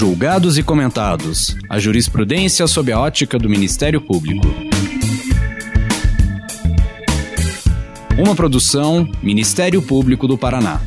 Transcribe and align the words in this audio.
Julgados 0.00 0.56
e 0.56 0.62
comentados. 0.62 1.54
A 1.68 1.78
jurisprudência 1.78 2.66
sob 2.66 2.90
a 2.90 2.98
ótica 2.98 3.38
do 3.38 3.50
Ministério 3.50 4.00
Público. 4.00 4.46
Uma 8.18 8.34
produção 8.34 9.06
Ministério 9.22 9.82
Público 9.82 10.26
do 10.26 10.38
Paraná. 10.38 10.80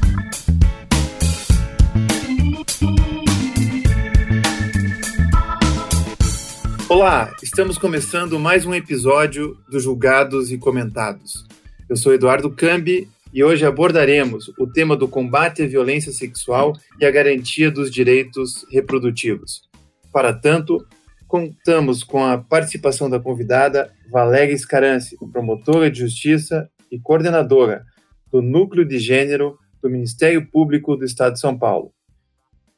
Olá, 6.90 7.32
estamos 7.44 7.78
começando 7.78 8.40
mais 8.40 8.66
um 8.66 8.74
episódio 8.74 9.56
do 9.70 9.80
Julgados 9.80 10.52
e 10.52 10.58
Comentados. 10.58 11.46
Eu 11.88 11.96
sou 11.96 12.16
Eduardo 12.16 12.50
Cambi 12.50 13.08
e 13.34 13.44
hoje 13.44 13.66
abordaremos 13.66 14.52
o 14.60 14.68
tema 14.68 14.96
do 14.96 15.08
combate 15.08 15.64
à 15.64 15.68
violência 15.68 16.12
sexual 16.12 16.78
e 17.00 17.06
a 17.06 17.10
garantia 17.10 17.72
dos 17.72 17.90
direitos 17.90 18.64
reprodutivos. 18.72 19.68
Para 20.12 20.32
tanto, 20.32 20.86
contamos 21.28 22.04
com 22.04 22.24
a 22.24 22.38
participação 22.38 23.10
da 23.10 23.20
convidada 23.20 23.92
Valéria 24.12 24.56
Scarance, 24.56 25.18
promotora 25.32 25.90
de 25.90 26.02
justiça 26.02 26.70
e 26.92 27.00
coordenadora 27.00 27.84
do 28.32 28.40
Núcleo 28.40 28.86
de 28.86 29.00
Gênero 29.00 29.58
do 29.82 29.90
Ministério 29.90 30.48
Público 30.52 30.96
do 30.96 31.04
Estado 31.04 31.34
de 31.34 31.40
São 31.40 31.58
Paulo. 31.58 31.92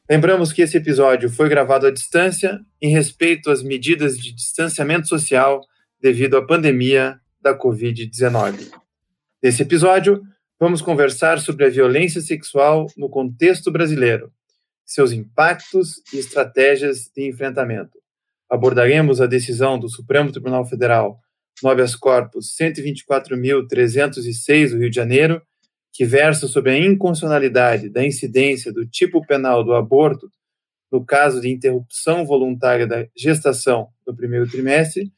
Lembramos 0.08 0.52
que 0.52 0.62
esse 0.62 0.78
episódio 0.78 1.28
foi 1.28 1.50
gravado 1.50 1.86
à 1.86 1.90
distância 1.90 2.58
em 2.80 2.90
respeito 2.90 3.50
às 3.50 3.62
medidas 3.62 4.16
de 4.16 4.32
distanciamento 4.32 5.06
social 5.06 5.60
devido 6.00 6.36
à 6.38 6.46
pandemia 6.46 7.20
da 7.42 7.58
Covid-19. 7.58 8.70
Nesse 9.42 9.62
episódio, 9.62 10.22
vamos 10.58 10.80
conversar 10.80 11.38
sobre 11.38 11.66
a 11.66 11.70
violência 11.70 12.20
sexual 12.20 12.86
no 12.96 13.08
contexto 13.08 13.70
brasileiro, 13.70 14.32
seus 14.84 15.12
impactos 15.12 16.02
e 16.12 16.18
estratégias 16.18 17.08
de 17.14 17.28
enfrentamento. 17.28 17.96
Abordaremos 18.50 19.20
a 19.20 19.26
decisão 19.26 19.78
do 19.78 19.88
Supremo 19.88 20.32
Tribunal 20.32 20.64
Federal, 20.64 21.20
habeas 21.64 21.94
corpus 21.94 22.56
124.306 22.60 24.70
do 24.70 24.78
Rio 24.78 24.90
de 24.90 24.96
Janeiro, 24.96 25.40
que 25.92 26.04
versa 26.04 26.46
sobre 26.46 26.72
a 26.72 26.78
inconstitucionalidade 26.78 27.88
da 27.88 28.04
incidência 28.04 28.72
do 28.72 28.86
tipo 28.86 29.26
penal 29.26 29.64
do 29.64 29.74
aborto 29.74 30.30
no 30.90 31.04
caso 31.04 31.40
de 31.40 31.50
interrupção 31.50 32.24
voluntária 32.24 32.86
da 32.86 33.06
gestação 33.16 33.88
no 34.06 34.14
primeiro 34.14 34.48
trimestre, 34.48 35.12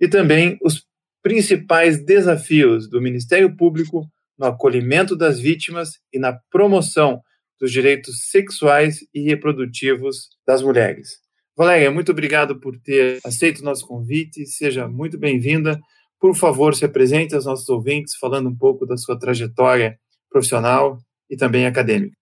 e 0.00 0.08
também 0.08 0.58
os 0.62 0.86
principais 1.22 2.02
desafios 2.02 2.88
do 2.88 3.00
Ministério 3.00 3.54
Público 3.56 4.08
no 4.40 4.46
acolhimento 4.46 5.14
das 5.14 5.38
vítimas 5.38 5.90
e 6.10 6.18
na 6.18 6.32
promoção 6.50 7.20
dos 7.60 7.70
direitos 7.70 8.30
sexuais 8.30 9.00
e 9.14 9.20
reprodutivos 9.20 10.30
das 10.46 10.62
mulheres. 10.62 11.18
Valéria, 11.54 11.90
muito 11.90 12.10
obrigado 12.10 12.58
por 12.58 12.74
ter 12.80 13.18
aceito 13.22 13.60
o 13.60 13.64
nosso 13.64 13.86
convite. 13.86 14.46
Seja 14.46 14.88
muito 14.88 15.18
bem-vinda. 15.18 15.78
Por 16.18 16.34
favor, 16.34 16.74
se 16.74 16.86
apresente 16.86 17.34
aos 17.34 17.44
nossos 17.44 17.68
ouvintes 17.68 18.16
falando 18.16 18.48
um 18.48 18.56
pouco 18.56 18.86
da 18.86 18.96
sua 18.96 19.18
trajetória 19.18 19.98
profissional 20.30 20.98
e 21.28 21.36
também 21.36 21.66
acadêmica. 21.66 22.14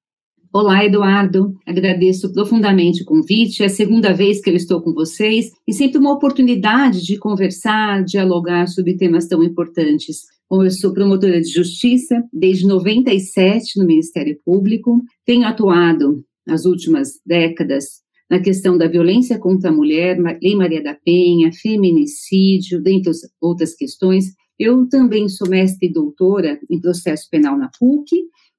Olá, 0.53 0.85
Eduardo. 0.85 1.55
Agradeço 1.65 2.33
profundamente 2.33 3.03
o 3.03 3.05
convite. 3.05 3.63
É 3.63 3.67
a 3.67 3.69
segunda 3.69 4.13
vez 4.13 4.41
que 4.41 4.51
eu 4.51 4.57
estou 4.57 4.83
com 4.83 4.93
vocês 4.93 5.53
e 5.69 5.73
sempre 5.73 5.99
uma 5.99 6.15
oportunidade 6.15 7.05
de 7.05 7.17
conversar, 7.17 8.03
dialogar 8.03 8.67
sobre 8.67 8.97
temas 8.97 9.29
tão 9.29 9.43
importantes. 9.45 10.23
Bom, 10.51 10.65
eu 10.65 10.71
sou 10.71 10.95
promotora 10.95 11.43
de 11.43 11.53
justiça 11.53 12.25
desde 12.33 12.67
97 12.67 13.79
no 13.79 13.87
Ministério 13.87 14.41
Público. 14.43 14.99
Tenho 15.27 15.47
atuado 15.47 16.25
nas 16.47 16.65
últimas 16.65 17.21
décadas 17.27 18.01
na 18.31 18.41
questão 18.41 18.79
da 18.79 18.89
violência 18.89 19.39
contra 19.39 19.69
a 19.69 19.73
mulher, 19.73 20.19
Lei 20.43 20.57
Maria 20.57 20.83
da 20.83 20.95
Penha, 20.95 21.51
feminicídio, 21.53 22.83
dentre 22.83 23.13
outras 23.39 23.75
questões. 23.75 24.33
Eu 24.59 24.89
também 24.89 25.29
sou 25.29 25.47
mestre 25.47 25.87
e 25.87 25.93
doutora 25.93 26.59
em 26.71 26.81
processo 26.81 27.29
penal 27.31 27.59
na 27.59 27.71
PUC, 27.79 28.17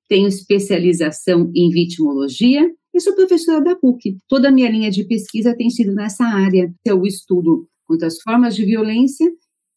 tenho 0.07 0.27
especialização 0.27 1.51
em 1.55 1.71
vitimologia 1.71 2.71
e 2.93 2.99
sou 2.99 3.15
professora 3.15 3.63
da 3.63 3.75
PUC. 3.75 4.17
Toda 4.27 4.49
a 4.49 4.51
minha 4.51 4.69
linha 4.69 4.91
de 4.91 5.05
pesquisa 5.05 5.55
tem 5.55 5.71
sido 5.71 5.95
nessa 5.95 6.23
área, 6.23 6.71
que 6.83 6.89
é 6.89 6.93
o 6.93 7.07
estudo 7.07 7.67
contra 7.87 8.05
as 8.05 8.21
formas 8.21 8.55
de 8.55 8.63
violência 8.63 9.27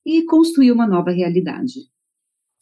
e 0.05 0.25
construir 0.25 0.73
uma 0.73 0.87
nova 0.87 1.11
realidade. 1.11 1.92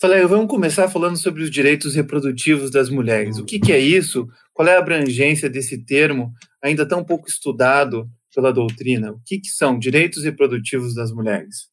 Falei, 0.01 0.25
vamos 0.25 0.47
começar 0.47 0.89
falando 0.89 1.19
sobre 1.19 1.43
os 1.43 1.51
direitos 1.51 1.95
reprodutivos 1.95 2.71
das 2.71 2.89
mulheres. 2.89 3.37
O 3.37 3.45
que, 3.45 3.61
que, 3.61 3.71
é 3.71 3.79
isso? 3.79 4.27
Qual 4.55 4.67
é 4.67 4.75
a 4.75 4.79
abrangência 4.79 5.51
desse 5.51 5.85
termo, 5.85 6.33
ainda 6.63 6.89
tão 6.89 7.05
pouco 7.05 7.29
estudado 7.29 8.09
pela 8.35 8.51
doutrina? 8.51 9.13
O 9.13 9.21
que, 9.27 9.39
que 9.39 9.49
são 9.49 9.79
direitos 9.79 10.25
reprodutivos 10.25 10.95
das 10.95 11.13
mulheres? 11.13 11.69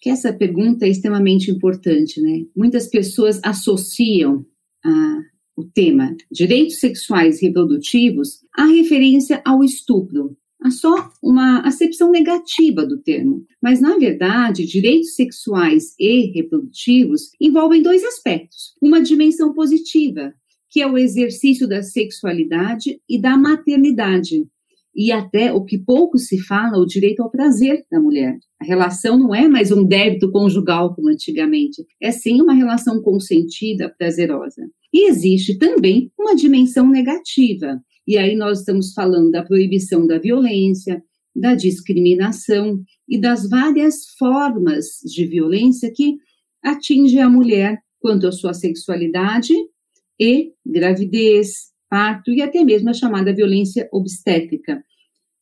Que 0.00 0.10
essa 0.10 0.32
pergunta 0.32 0.86
é 0.86 0.88
extremamente 0.88 1.52
importante, 1.52 2.20
né? 2.20 2.44
Muitas 2.56 2.88
pessoas 2.88 3.38
associam 3.44 4.44
a, 4.84 5.18
o 5.56 5.62
tema 5.62 6.16
direitos 6.32 6.80
sexuais 6.80 7.40
reprodutivos 7.40 8.40
à 8.58 8.64
referência 8.64 9.40
ao 9.44 9.62
estupro, 9.62 10.36
há 10.64 10.70
só 10.70 11.10
uma 11.22 11.60
acepção 11.60 12.10
negativa 12.10 12.86
do 12.86 12.98
termo. 13.00 13.44
Mas, 13.60 13.80
na 13.80 13.96
verdade, 13.96 14.66
direitos 14.66 15.14
sexuais 15.14 15.94
e 15.98 16.32
reprodutivos 16.32 17.30
envolvem 17.40 17.82
dois 17.82 18.04
aspectos: 18.04 18.74
uma 18.80 19.00
dimensão 19.00 19.52
positiva, 19.52 20.32
que 20.70 20.80
é 20.80 20.86
o 20.86 20.96
exercício 20.96 21.68
da 21.68 21.82
sexualidade 21.82 23.00
e 23.08 23.20
da 23.20 23.36
maternidade, 23.36 24.46
e 24.94 25.10
até 25.10 25.52
o 25.52 25.64
que 25.64 25.78
pouco 25.78 26.18
se 26.18 26.38
fala, 26.38 26.78
o 26.78 26.86
direito 26.86 27.22
ao 27.22 27.30
prazer 27.30 27.84
da 27.90 28.00
mulher. 28.00 28.38
A 28.60 28.64
relação 28.64 29.18
não 29.18 29.34
é 29.34 29.48
mais 29.48 29.72
um 29.72 29.84
débito 29.84 30.30
conjugal 30.30 30.94
como 30.94 31.08
antigamente, 31.08 31.84
é 32.00 32.10
sim 32.10 32.40
uma 32.40 32.54
relação 32.54 33.00
consentida, 33.02 33.94
prazerosa. 33.98 34.62
E 34.92 35.08
existe 35.08 35.58
também 35.58 36.10
uma 36.18 36.34
dimensão 36.34 36.88
negativa, 36.88 37.80
e 38.06 38.18
aí 38.18 38.34
nós 38.34 38.60
estamos 38.60 38.92
falando 38.92 39.30
da 39.30 39.44
proibição 39.44 40.06
da 40.06 40.18
violência, 40.18 41.02
da 41.34 41.54
discriminação 41.54 42.82
e 43.08 43.18
das 43.18 43.48
várias 43.48 44.06
formas 44.18 44.98
de 45.04 45.24
violência 45.26 45.90
que 45.94 46.16
atinge 46.62 47.18
a 47.18 47.28
mulher 47.28 47.78
quanto 48.00 48.26
à 48.26 48.32
sua 48.32 48.52
sexualidade 48.52 49.54
e 50.18 50.52
gravidez, 50.64 51.70
parto 51.88 52.30
e 52.32 52.42
até 52.42 52.64
mesmo 52.64 52.90
a 52.90 52.94
chamada 52.94 53.32
violência 53.32 53.88
obstétrica. 53.92 54.82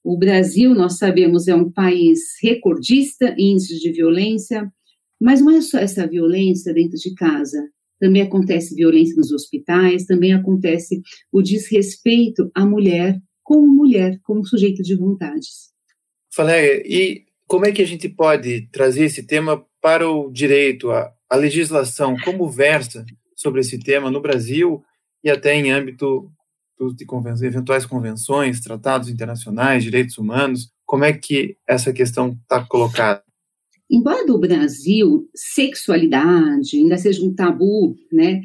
O 0.05 0.17
Brasil, 0.17 0.75
nós 0.75 0.99
sabemos, 0.99 1.49
é 1.49 1.55
um 1.55 1.71
país 1.71 2.21
recordista 2.43 3.35
em 3.37 3.53
índices 3.53 3.81
de 3.81 3.93
violência, 3.93 4.71
mas 5.21 5.41
não 5.41 5.51
é 5.51 5.61
só 5.61 5.79
essa 5.79 6.07
violência 6.07 6.73
dentro 6.73 6.97
de 6.97 7.15
casa 7.15 7.69
também 8.01 8.23
acontece 8.23 8.75
violência 8.75 9.15
nos 9.15 9.31
hospitais, 9.31 10.07
também 10.07 10.33
acontece 10.33 11.01
o 11.31 11.43
desrespeito 11.43 12.51
à 12.55 12.67
mulher 12.67 13.21
como 13.43 13.67
mulher, 13.67 14.19
como 14.23 14.47
sujeito 14.47 14.83
de 14.83 14.97
vontades. 14.97 15.71
Valéria, 16.37 16.83
e 16.87 17.25
como 17.47 17.67
é 17.67 17.73
que 17.73 17.83
a 17.83 17.87
gente 17.87 18.09
pode 18.09 18.69
trazer 18.71 19.05
esse 19.05 19.27
tema 19.27 19.65
para 19.83 20.09
o 20.09 20.31
direito, 20.31 20.91
a, 20.91 21.13
a 21.29 21.37
legislação, 21.37 22.17
como 22.25 22.49
versa 22.49 23.05
sobre 23.35 23.61
esse 23.61 23.79
tema 23.79 24.11
no 24.11 24.21
Brasil 24.21 24.83
e 25.23 25.29
até 25.29 25.55
em 25.55 25.71
âmbito 25.71 26.31
de 26.97 27.05
convenções, 27.05 27.43
eventuais 27.43 27.85
convenções, 27.85 28.61
tratados 28.61 29.09
internacionais, 29.09 29.85
direitos 29.85 30.17
humanos, 30.17 30.71
como 30.87 31.05
é 31.05 31.13
que 31.13 31.57
essa 31.69 31.93
questão 31.93 32.39
está 32.43 32.65
colocada? 32.65 33.23
Embora 33.91 34.25
do 34.25 34.39
Brasil 34.39 35.29
sexualidade 35.35 36.77
ainda 36.77 36.97
seja 36.97 37.25
um 37.25 37.35
tabu, 37.35 37.97
né, 38.13 38.41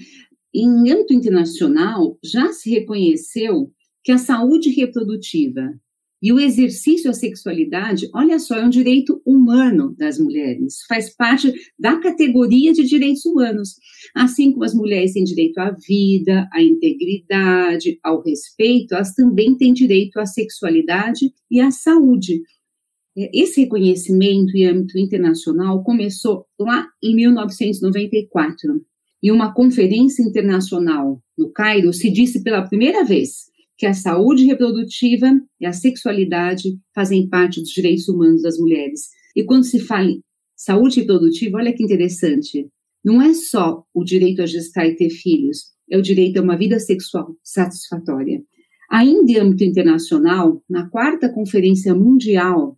em 0.54 0.92
âmbito 0.92 1.14
internacional 1.14 2.18
já 2.24 2.52
se 2.52 2.70
reconheceu 2.70 3.72
que 4.04 4.12
a 4.12 4.18
saúde 4.18 4.70
reprodutiva 4.70 5.74
e 6.26 6.34
o 6.34 6.40
exercício 6.40 7.06
da 7.06 7.14
sexualidade, 7.14 8.10
olha 8.12 8.40
só, 8.40 8.56
é 8.56 8.66
um 8.66 8.70
direito 8.70 9.22
humano 9.24 9.94
das 9.96 10.18
mulheres, 10.18 10.80
faz 10.88 11.16
parte 11.16 11.54
da 11.78 11.98
categoria 11.98 12.74
de 12.74 12.84
direitos 12.84 13.26
humanos. 13.26 13.76
Assim 14.16 14.52
como 14.52 14.64
as 14.64 14.74
mulheres 14.74 15.14
têm 15.14 15.24
direito 15.24 15.60
à 15.60 15.70
vida, 15.72 16.50
à 16.52 16.64
integridade, 16.64 18.00
ao 18.02 18.24
respeito, 18.24 18.96
elas 18.96 19.14
também 19.14 19.56
têm 19.56 19.72
direito 19.72 20.18
à 20.18 20.26
sexualidade 20.26 21.32
e 21.52 21.60
à 21.60 21.70
saúde. 21.70 22.42
Esse 23.16 23.62
reconhecimento 23.62 24.58
em 24.58 24.66
âmbito 24.66 25.00
internacional 25.00 25.82
começou 25.84 26.46
lá 26.60 26.86
em 27.02 27.16
1994. 27.16 28.84
Em 29.24 29.32
uma 29.32 29.54
conferência 29.54 30.22
internacional 30.22 31.22
no 31.38 31.50
Cairo, 31.52 31.94
se 31.94 32.12
disse 32.12 32.44
pela 32.44 32.68
primeira 32.68 33.06
vez 33.06 33.46
que 33.78 33.86
a 33.86 33.94
saúde 33.94 34.46
reprodutiva 34.46 35.32
e 35.60 35.66
a 35.66 35.72
sexualidade 35.72 36.78
fazem 36.94 37.28
parte 37.30 37.62
dos 37.62 37.70
direitos 37.70 38.08
humanos 38.10 38.42
das 38.42 38.58
mulheres. 38.58 39.10
E 39.34 39.44
quando 39.44 39.64
se 39.64 39.80
fala 39.80 40.10
em 40.10 40.22
saúde 40.56 41.00
reprodutiva, 41.00 41.58
olha 41.58 41.74
que 41.74 41.84
interessante, 41.84 42.68
não 43.04 43.22
é 43.22 43.34
só 43.34 43.84
o 43.94 44.04
direito 44.04 44.42
a 44.42 44.46
gestar 44.46 44.88
e 44.88 44.96
ter 44.96 45.10
filhos, 45.10 45.64
é 45.90 45.98
o 45.98 46.02
direito 46.02 46.38
a 46.38 46.42
uma 46.42 46.58
vida 46.58 46.80
sexual 46.80 47.36
satisfatória. 47.44 48.44
Ainda 48.90 49.32
em 49.32 49.38
âmbito 49.38 49.64
internacional, 49.64 50.62
na 50.70 50.90
quarta 50.90 51.30
Conferência 51.30 51.94
Mundial 51.96 52.78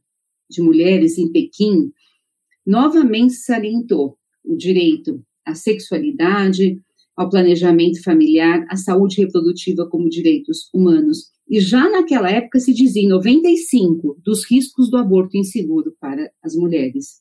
de 0.49 0.61
Mulheres 0.61 1.17
em 1.17 1.31
Pequim, 1.31 1.91
novamente 2.65 3.33
salientou 3.33 4.17
o 4.43 4.55
direito 4.55 5.23
à 5.45 5.55
sexualidade, 5.55 6.79
ao 7.15 7.29
planejamento 7.29 8.03
familiar, 8.03 8.65
à 8.69 8.75
saúde 8.75 9.19
reprodutiva 9.21 9.89
como 9.89 10.09
direitos 10.09 10.69
humanos. 10.73 11.31
E 11.49 11.59
já 11.59 11.89
naquela 11.89 12.29
época 12.29 12.59
se 12.59 12.73
dizia, 12.73 13.03
em 13.03 13.07
95, 13.07 14.17
dos 14.23 14.45
riscos 14.49 14.89
do 14.89 14.97
aborto 14.97 15.35
inseguro 15.37 15.95
para 15.99 16.31
as 16.43 16.55
mulheres. 16.55 17.19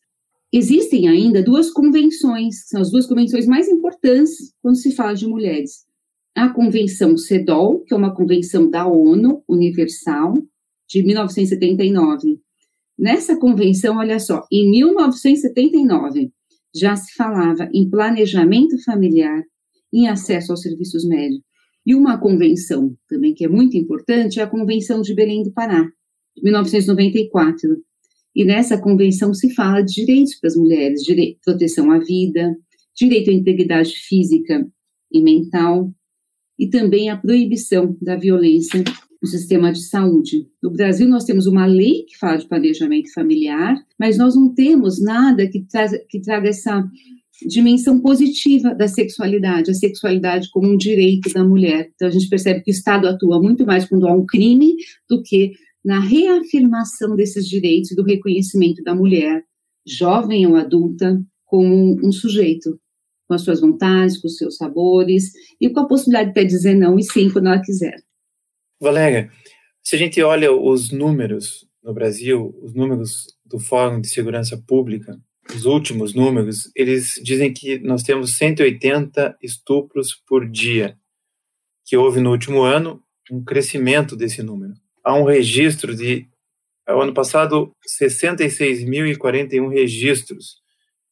Existem 0.52 1.08
ainda 1.08 1.43
duas 1.43 1.70
convenções, 1.70 2.62
que 2.62 2.69
são 2.69 2.81
as 2.81 2.90
duas 2.90 3.06
convenções 3.06 3.46
mais 3.46 3.69
importantes 3.69 4.52
quando 4.62 4.76
se 4.76 4.93
fala 4.93 5.14
de 5.14 5.26
mulheres. 5.26 5.87
A 6.34 6.50
Convenção 6.50 7.17
CEDAW, 7.17 7.81
que 7.84 7.94
é 7.94 7.96
uma 7.96 8.14
convenção 8.14 8.69
da 8.69 8.87
ONU 8.87 9.43
Universal, 9.49 10.34
de 10.88 11.02
1979. 11.02 12.40
Nessa 12.98 13.37
convenção, 13.38 13.98
olha 13.98 14.19
só, 14.19 14.46
em 14.50 14.70
1979, 14.70 16.31
já 16.75 16.96
se 16.96 17.14
falava 17.14 17.69
em 17.72 17.88
planejamento 17.88 18.82
familiar, 18.84 19.43
em 19.93 20.08
acesso 20.08 20.52
aos 20.52 20.62
serviços 20.62 21.06
médicos. 21.06 21.44
E 21.87 21.94
uma 21.94 22.19
convenção 22.19 22.96
também 23.08 23.32
que 23.32 23.44
é 23.44 23.48
muito 23.48 23.76
importante 23.76 24.40
é 24.40 24.43
a 24.43 24.46
Convenção 24.46 25.02
de 25.02 25.14
Belém 25.14 25.43
do 25.43 25.52
Pará, 25.52 25.88
de 26.37 26.43
1994. 26.43 27.76
E 28.34 28.44
nessa 28.44 28.76
convenção 28.76 29.32
se 29.32 29.54
fala 29.54 29.82
de 29.82 29.94
direitos 29.94 30.34
para 30.34 30.48
as 30.48 30.56
mulheres, 30.56 31.02
direito, 31.02 31.38
proteção 31.44 31.90
à 31.90 31.98
vida, 31.98 32.56
direito 32.94 33.31
à 33.31 33.32
integridade 33.32 33.93
física 33.93 34.66
e 35.12 35.22
mental, 35.22 35.93
e 36.58 36.69
também 36.69 37.08
a 37.08 37.16
proibição 37.16 37.96
da 38.00 38.16
violência 38.16 38.82
no 39.26 39.31
sistema 39.31 39.73
de 39.73 39.82
saúde. 39.84 40.49
No 40.62 40.70
Brasil, 40.70 41.08
nós 41.08 41.25
temos 41.25 41.46
uma 41.46 41.67
lei 41.67 42.05
que 42.05 42.17
fala 42.17 42.38
de 42.38 42.46
planejamento 42.46 43.12
familiar, 43.12 43.76
mas 43.99 44.17
nós 44.17 44.37
não 44.37 44.55
temos 44.55 45.02
nada 45.02 45.49
que, 45.49 45.62
tra 45.64 45.87
que 46.08 46.20
traga 46.20 46.49
essa 46.49 46.88
dimensão 47.46 48.00
positiva 48.00 48.75
da 48.75 48.87
sexualidade, 48.87 49.70
a 49.70 49.75
sexualidade 49.75 50.49
como 50.50 50.69
um 50.69 50.76
direito 50.76 51.31
da 51.34 51.44
mulher. 51.44 51.90
Então 51.94 52.08
a 52.08 52.11
gente 52.11 52.28
percebe 52.28 52.62
que 52.62 52.70
o 52.70 52.73
Estado 52.73 53.08
atua 53.08 53.43
muito 53.43 53.67
mais 53.67 53.84
quando 53.84 54.06
há 54.06 54.14
um 54.14 54.25
crime 54.25 54.76
do 55.11 55.23
que 55.23 55.52
na 55.84 56.00
reafirmação 56.00 57.14
desses 57.14 57.46
direitos 57.46 57.90
e 57.90 57.96
do 57.96 58.05
reconhecimento 58.05 58.82
da 58.82 58.94
mulher, 58.94 59.43
jovem 59.87 60.46
ou 60.46 60.56
adulta, 60.56 61.20
como 61.44 61.99
um 62.02 62.12
sujeito, 62.12 62.79
com 63.29 63.34
as 63.34 63.43
suas 63.43 63.61
vontades, 63.61 64.19
com 64.19 64.29
os 64.29 64.37
seus 64.37 64.56
sabores 64.56 65.32
e 65.61 65.69
com 65.69 65.81
a 65.81 65.87
possibilidade 65.87 66.32
de 66.32 66.44
dizer 66.46 66.75
não 66.75 66.99
e 66.99 67.02
sim 67.02 67.29
quando 67.29 67.49
ela 67.49 67.61
quiser. 67.61 68.06
Valéria, 68.81 69.31
se 69.82 69.96
a 69.96 69.99
gente 69.99 70.23
olha 70.23 70.52
os 70.52 70.90
números 70.90 71.67
no 71.82 71.94
Brasil, 71.94 72.55
os 72.62 72.75
números 72.75 73.26
do 73.44 73.58
Fórum 73.58 74.00
de 74.00 74.08
Segurança 74.08 74.62
Pública, 74.67 75.19
os 75.55 75.64
últimos 75.64 76.12
números, 76.12 76.70
eles 76.75 77.14
dizem 77.23 77.55
que 77.55 77.78
nós 77.78 78.02
temos 78.02 78.37
180 78.37 79.38
estupros 79.43 80.14
por 80.14 80.46
dia, 80.49 80.99
que 81.87 81.96
houve 81.96 82.20
no 82.20 82.32
último 82.32 82.62
ano 82.62 83.02
um 83.31 83.43
crescimento 83.43 84.14
desse 84.14 84.43
número. 84.43 84.75
Há 85.02 85.14
um 85.14 85.25
registro 85.25 85.94
de, 85.94 86.29
ao 86.84 87.00
ano 87.00 87.14
passado, 87.14 87.72
66.041 87.88 89.70
registros 89.70 90.61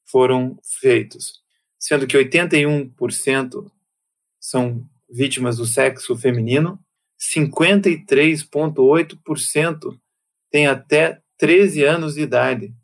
foram 0.05 0.59
feitos, 0.81 1.41
sendo 1.79 2.07
que 2.07 2.19
81% 2.19 3.71
são 4.39 4.85
vítimas 5.09 5.57
do 5.57 5.65
sexo 5.65 6.17
feminino, 6.17 6.79
53,8% 7.33 9.99
têm 10.51 10.67
até 10.67 11.21
13 11.39 11.85
anos 11.85 12.15
de 12.15 12.23
idade 12.23 12.75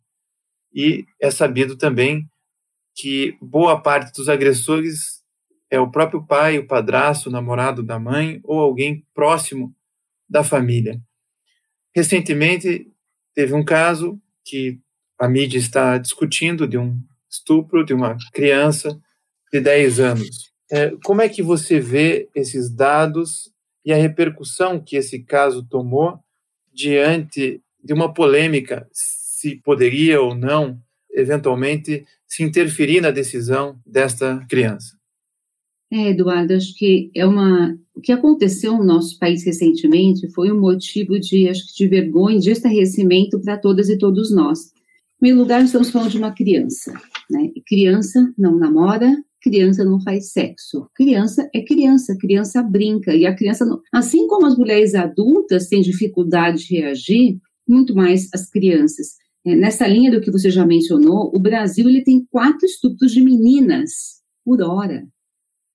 e 0.72 1.04
é 1.20 1.30
sabido 1.30 1.76
também 1.76 2.28
que 2.94 3.36
boa 3.40 3.80
parte 3.80 4.14
dos 4.14 4.28
agressores 4.28 5.20
é 5.70 5.78
o 5.78 5.90
próprio 5.90 6.26
pai, 6.26 6.58
o 6.58 6.66
padrasto, 6.66 7.28
o 7.28 7.32
namorado 7.32 7.82
da 7.82 7.98
mãe 7.98 8.40
ou 8.44 8.58
alguém 8.58 9.06
próximo 9.14 9.74
da 10.28 10.42
família. 10.42 11.00
Recentemente 11.94 12.90
teve 13.34 13.54
um 13.54 13.64
caso 13.64 14.20
que 14.44 14.80
a 15.18 15.28
mídia 15.28 15.58
está 15.58 15.98
discutindo 15.98 16.66
de 16.66 16.78
um 16.78 17.00
estupro 17.28 17.84
de 17.84 17.94
uma 17.94 18.16
criança 18.32 19.00
de 19.52 19.60
10 19.60 20.00
anos. 20.00 20.50
É, 20.70 20.90
como 21.04 21.20
é 21.20 21.28
que 21.28 21.42
você 21.42 21.80
vê 21.80 22.28
esses 22.34 22.70
dados 22.70 23.49
e 23.84 23.92
a 23.92 23.96
repercussão 23.96 24.80
que 24.80 24.96
esse 24.96 25.20
caso 25.20 25.66
tomou 25.68 26.18
diante 26.72 27.62
de 27.82 27.92
uma 27.92 28.12
polêmica 28.12 28.88
se 28.92 29.56
poderia 29.64 30.20
ou 30.20 30.34
não, 30.34 30.78
eventualmente, 31.10 32.04
se 32.26 32.42
interferir 32.42 33.00
na 33.00 33.10
decisão 33.10 33.78
desta 33.84 34.44
criança. 34.48 35.00
É, 35.92 36.10
Eduardo, 36.10 36.54
acho 36.54 36.72
que 36.76 37.10
é 37.14 37.26
uma. 37.26 37.76
O 37.94 38.00
que 38.00 38.12
aconteceu 38.12 38.78
no 38.78 38.84
nosso 38.84 39.18
país 39.18 39.44
recentemente 39.44 40.30
foi 40.30 40.52
um 40.52 40.60
motivo 40.60 41.18
de, 41.18 41.48
acho 41.48 41.66
que, 41.66 41.82
de 41.82 41.88
vergonha, 41.88 42.38
de 42.38 42.50
estarrecimento 42.50 43.40
para 43.40 43.58
todas 43.58 43.88
e 43.88 43.98
todos 43.98 44.32
nós. 44.32 44.66
Em 44.66 45.18
primeiro 45.18 45.40
lugar, 45.40 45.64
estamos 45.64 45.90
falando 45.90 46.10
de 46.10 46.18
uma 46.18 46.32
criança. 46.32 46.92
Né? 47.28 47.50
Criança 47.66 48.32
não 48.38 48.56
namora, 48.56 49.12
criança 49.40 49.84
não 49.84 50.00
faz 50.00 50.32
sexo. 50.32 50.88
Criança 50.94 51.48
é 51.54 51.62
criança, 51.62 52.16
criança 52.18 52.62
brinca. 52.62 53.14
E 53.14 53.26
a 53.26 53.34
criança, 53.34 53.64
não... 53.64 53.80
assim 53.92 54.26
como 54.26 54.46
as 54.46 54.56
mulheres 54.56 54.94
adultas 54.94 55.68
têm 55.68 55.80
dificuldade 55.82 56.66
de 56.66 56.76
reagir, 56.76 57.38
muito 57.68 57.94
mais 57.94 58.28
as 58.34 58.48
crianças. 58.48 59.16
É, 59.44 59.54
nessa 59.54 59.86
linha 59.86 60.10
do 60.10 60.20
que 60.20 60.30
você 60.30 60.50
já 60.50 60.66
mencionou, 60.66 61.32
o 61.34 61.38
Brasil 61.38 61.88
ele 61.88 62.04
tem 62.04 62.26
quatro 62.30 62.66
estupros 62.66 63.12
de 63.12 63.22
meninas 63.22 64.20
por 64.44 64.60
hora. 64.60 65.06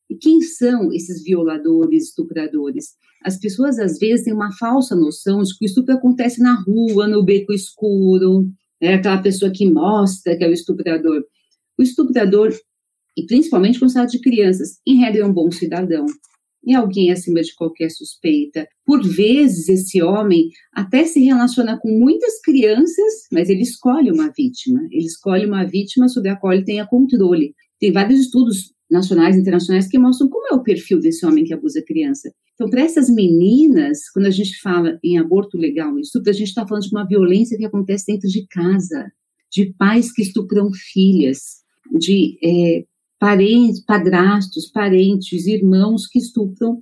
E 0.10 0.16
quem 0.16 0.42
são 0.42 0.94
esses 0.94 1.24
violadores, 1.24 2.10
estupradores? 2.10 2.94
As 3.24 3.40
pessoas 3.40 3.80
às 3.80 3.98
vezes 3.98 4.26
têm 4.26 4.34
uma 4.34 4.52
falsa 4.56 4.96
noção 4.96 5.42
de 5.42 5.58
que 5.58 5.66
o 5.66 5.68
estupro 5.68 5.96
acontece 5.96 6.40
na 6.42 6.54
rua, 6.62 7.08
no 7.08 7.24
beco 7.24 7.52
escuro, 7.52 8.48
é 8.80 8.94
aquela 8.94 9.22
pessoa 9.22 9.52
que 9.52 9.70
mostra 9.70 10.38
que 10.38 10.44
é 10.44 10.48
o 10.48 10.54
estuprador. 10.54 11.24
O 11.78 11.82
estuprador, 11.82 12.54
e 13.18 13.26
principalmente 13.26 13.80
quando 13.80 13.90
se 13.90 13.96
trata 13.96 14.12
de 14.12 14.22
crianças, 14.22 14.80
em 14.86 14.98
regra 14.98 15.22
é 15.22 15.26
um 15.26 15.34
bom 15.34 15.50
cidadão, 15.52 16.06
em 16.66 16.74
alguém 16.74 17.12
acima 17.12 17.42
de 17.42 17.54
qualquer 17.54 17.90
suspeita. 17.92 18.68
Por 18.86 19.04
vezes, 19.04 19.70
esse 19.70 20.02
homem 20.02 20.50
até 20.74 21.06
se 21.06 21.24
relaciona 21.24 21.80
com 21.80 21.90
muitas 21.90 22.42
crianças, 22.42 23.28
mas 23.32 23.50
ele 23.50 23.62
escolhe 23.62 24.12
uma 24.12 24.32
vítima. 24.36 24.82
Ele 24.92 25.06
escolhe 25.06 25.46
uma 25.46 25.64
vítima 25.64 26.08
sobre 26.08 26.30
a 26.30 26.36
qual 26.36 26.54
ele 26.54 26.66
tenha 26.66 26.88
controle. 26.88 27.54
Tem 27.80 27.92
vários 27.92 28.20
estudos 28.20 28.74
nacionais 28.90 29.36
e 29.36 29.40
internacionais 29.40 29.88
que 29.88 30.00
mostram 30.00 30.30
como 30.30 30.48
é 30.52 30.56
o 30.56 30.64
perfil 30.64 31.00
desse 31.00 31.26
homem 31.26 31.44
que 31.44 31.54
abusa 31.54 31.84
criança. 31.86 32.32
Então, 32.54 32.70
para 32.70 32.82
essas 32.82 33.10
meninas, 33.10 34.10
quando 34.12 34.28
a 34.28 34.32
gente 34.32 34.60
fala 34.62 34.98
em 35.04 35.20
aborto 35.20 35.58
legal, 35.58 36.00
estupro, 36.00 36.30
a 36.30 36.34
gente 36.34 36.48
está 36.48 36.66
falando 36.66 36.84
de 36.84 36.96
uma 36.96 37.06
violência 37.06 37.58
que 37.58 37.66
acontece 37.66 38.06
dentro 38.08 38.30
de 38.30 38.48
casa, 38.48 39.12
de 39.52 39.74
pais 39.78 40.12
que 40.12 40.22
estupram 40.22 40.72
filhas, 40.72 41.64
de 42.00 42.38
é, 42.44 42.86
parentes, 43.26 43.84
padrastos, 43.84 44.70
parentes, 44.70 45.48
irmãos 45.48 46.06
que 46.06 46.20
estupram 46.20 46.80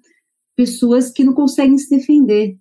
pessoas 0.57 1.09
que 1.09 1.23
não 1.23 1.33
conseguem 1.33 1.77
se 1.77 1.89
defender. 1.89 2.57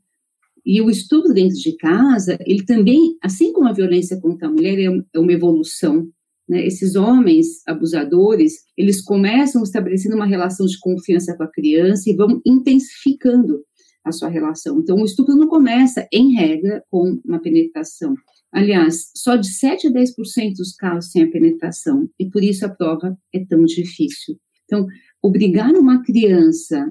E 0.65 0.81
o 0.81 0.89
estupro 0.89 1.35
dentro 1.35 1.57
de 1.57 1.77
casa, 1.77 2.39
ele 2.47 2.65
também, 2.65 3.17
assim 3.21 3.53
como 3.53 3.67
a 3.67 3.73
violência 3.73 4.21
contra 4.21 4.47
a 4.47 4.53
mulher, 4.53 4.79
é, 4.79 4.85
é 5.13 5.19
uma 5.19 5.33
evolução. 5.33 6.09
Né? 6.49 6.65
Esses 6.65 6.95
homens 6.95 7.67
abusadores, 7.67 8.53
eles 8.79 9.03
começam 9.03 9.65
estabelecendo 9.65 10.15
uma 10.15 10.27
relação 10.27 10.65
de 10.65 10.79
confiança 10.79 11.37
com 11.37 11.43
a 11.43 11.51
criança 11.51 12.09
e 12.09 12.15
vão 12.15 12.41
intensificando 12.47 13.65
a 14.05 14.13
sua 14.13 14.29
relação. 14.29 14.79
Então, 14.79 14.97
o 14.97 15.05
estupro 15.05 15.35
não 15.35 15.49
começa, 15.49 16.07
em 16.13 16.35
regra, 16.35 16.85
com 16.89 17.21
uma 17.25 17.41
penetração. 17.41 18.15
Aliás, 18.53 19.11
só 19.17 19.37
de 19.37 19.49
7 19.49 19.89
a 19.89 19.91
10% 19.91 20.57
dos 20.57 20.75
casos 20.75 21.11
têm 21.11 21.23
a 21.23 21.31
penetração, 21.31 22.09
e 22.19 22.29
por 22.29 22.45
isso 22.45 22.67
a 22.67 22.69
prova 22.69 23.17
é 23.33 23.45
tão 23.47 23.65
difícil. 23.65 24.39
Então, 24.65 24.87
obrigar 25.23 25.73
uma 25.73 26.03
criança 26.03 26.87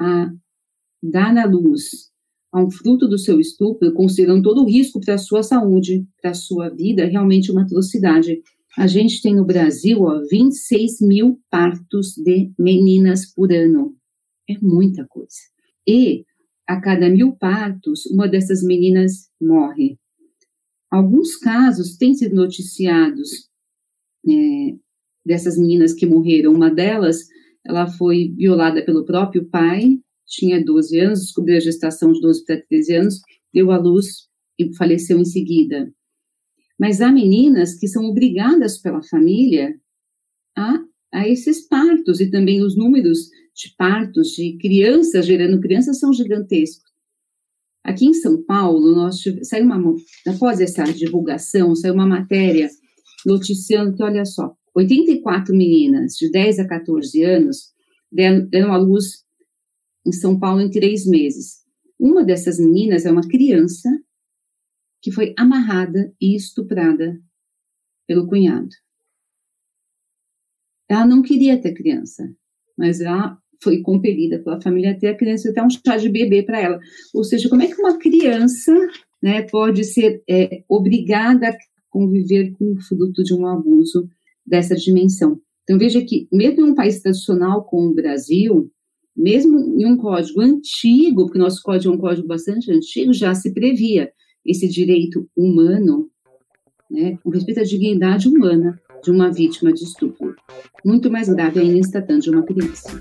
a 0.00 0.30
dar 1.02 1.36
à 1.36 1.44
luz 1.44 2.12
a 2.54 2.62
um 2.62 2.70
fruto 2.70 3.08
do 3.08 3.18
seu 3.18 3.40
estupro, 3.40 3.92
considerando 3.92 4.42
todo 4.42 4.62
o 4.62 4.68
risco 4.68 5.00
para 5.00 5.14
a 5.14 5.18
sua 5.18 5.42
saúde, 5.42 6.06
para 6.22 6.30
a 6.30 6.34
sua 6.34 6.68
vida, 6.68 7.02
é 7.02 7.06
realmente 7.06 7.50
uma 7.50 7.62
atrocidade. 7.62 8.40
A 8.78 8.86
gente 8.86 9.20
tem 9.20 9.34
no 9.34 9.44
Brasil 9.44 10.02
ó, 10.02 10.22
26 10.30 11.00
mil 11.00 11.40
partos 11.50 12.14
de 12.16 12.52
meninas 12.56 13.26
por 13.26 13.52
ano. 13.52 13.96
É 14.48 14.54
muita 14.62 15.04
coisa. 15.08 15.34
E 15.86 16.24
a 16.66 16.80
cada 16.80 17.10
mil 17.10 17.32
partos, 17.32 18.06
uma 18.06 18.28
dessas 18.28 18.62
meninas 18.62 19.28
morre. 19.40 19.98
Alguns 20.90 21.36
casos 21.36 21.96
têm 21.96 22.14
sido 22.14 22.36
noticiados 22.36 23.48
é, 24.28 24.76
dessas 25.24 25.58
meninas 25.58 25.92
que 25.92 26.06
morreram. 26.06 26.52
Uma 26.52 26.70
delas, 26.70 27.26
ela 27.64 27.86
foi 27.86 28.32
violada 28.36 28.84
pelo 28.84 29.04
próprio 29.04 29.48
pai, 29.48 29.98
tinha 30.26 30.64
12 30.64 30.98
anos, 31.00 31.20
descobriu 31.20 31.56
a 31.56 31.60
gestação 31.60 32.12
de 32.12 32.20
12 32.20 32.44
para 32.44 32.62
13 32.62 32.94
anos, 32.94 33.20
deu 33.52 33.70
à 33.70 33.78
luz 33.78 34.28
e 34.58 34.74
faleceu 34.76 35.18
em 35.18 35.24
seguida. 35.24 35.92
Mas 36.78 37.00
há 37.00 37.10
meninas 37.10 37.78
que 37.78 37.86
são 37.86 38.04
obrigadas 38.04 38.78
pela 38.78 39.02
família 39.02 39.74
a, 40.56 40.80
a 41.12 41.28
esses 41.28 41.66
partos, 41.66 42.20
e 42.20 42.30
também 42.30 42.62
os 42.62 42.76
números 42.76 43.30
de 43.54 43.74
partos 43.76 44.28
de 44.30 44.56
crianças 44.58 45.26
gerando 45.26 45.60
crianças 45.60 45.98
são 45.98 46.12
gigantescos. 46.12 46.93
Aqui 47.84 48.06
em 48.06 48.14
São 48.14 48.42
Paulo, 48.42 48.94
nós 48.94 49.22
saiu 49.42 49.66
uma, 49.66 49.94
após 50.26 50.58
essa 50.58 50.84
divulgação, 50.84 51.74
saiu 51.76 51.92
uma 51.92 52.06
matéria 52.06 52.70
noticiando 53.26 53.94
que, 53.94 54.02
olha 54.02 54.24
só, 54.24 54.56
84 54.74 55.54
meninas 55.54 56.14
de 56.14 56.30
10 56.30 56.60
a 56.60 56.66
14 56.66 57.22
anos 57.22 57.74
deram, 58.10 58.46
deram 58.48 58.72
à 58.72 58.78
luz 58.78 59.24
em 60.06 60.12
São 60.12 60.38
Paulo 60.38 60.62
em 60.62 60.70
três 60.70 61.06
meses. 61.06 61.62
Uma 62.00 62.24
dessas 62.24 62.58
meninas 62.58 63.04
é 63.04 63.12
uma 63.12 63.26
criança 63.28 63.90
que 65.02 65.12
foi 65.12 65.34
amarrada 65.38 66.14
e 66.18 66.34
estuprada 66.34 67.20
pelo 68.06 68.26
cunhado. 68.26 68.70
Ela 70.88 71.06
não 71.06 71.20
queria 71.20 71.60
ter 71.60 71.74
criança, 71.74 72.34
mas 72.76 73.00
ela 73.00 73.38
foi 73.64 73.80
compelida 73.80 74.38
pela 74.38 74.60
família 74.60 74.92
a 74.92 74.94
ter 74.94 75.08
a 75.08 75.16
criança 75.16 75.48
até 75.48 75.62
um 75.62 75.70
chá 75.70 75.96
de 75.96 76.10
bebê 76.10 76.42
para 76.42 76.60
ela. 76.60 76.78
Ou 77.14 77.24
seja, 77.24 77.48
como 77.48 77.62
é 77.62 77.66
que 77.66 77.80
uma 77.80 77.98
criança 77.98 78.72
né, 79.22 79.42
pode 79.42 79.82
ser 79.84 80.22
é, 80.28 80.62
obrigada 80.68 81.48
a 81.48 81.56
conviver 81.88 82.52
com 82.52 82.72
o 82.72 82.80
fruto 82.80 83.24
de 83.24 83.34
um 83.34 83.46
abuso 83.46 84.06
dessa 84.46 84.76
dimensão? 84.76 85.40
Então, 85.62 85.78
veja 85.78 86.04
que, 86.04 86.28
mesmo 86.30 86.60
em 86.60 86.70
um 86.70 86.74
país 86.74 87.00
tradicional 87.00 87.64
como 87.64 87.88
o 87.88 87.94
Brasil, 87.94 88.70
mesmo 89.16 89.58
em 89.80 89.86
um 89.86 89.96
código 89.96 90.42
antigo, 90.42 91.24
porque 91.24 91.38
nosso 91.38 91.62
código 91.62 91.92
é 91.92 91.96
um 91.96 92.00
código 92.00 92.28
bastante 92.28 92.70
antigo, 92.70 93.12
já 93.14 93.34
se 93.34 93.52
previa 93.52 94.12
esse 94.44 94.68
direito 94.68 95.26
humano, 95.34 96.10
né, 96.90 97.16
com 97.24 97.30
respeito 97.30 97.60
à 97.60 97.64
dignidade 97.64 98.28
humana 98.28 98.78
de 99.02 99.10
uma 99.10 99.32
vítima 99.32 99.72
de 99.72 99.84
estupro. 99.84 100.34
Muito 100.84 101.10
mais 101.10 101.28
grave 101.28 101.60
ainda 101.60 101.78
em 101.78 101.90
tratando 101.90 102.22
de 102.22 102.30
uma 102.30 102.42
criança. 102.42 103.00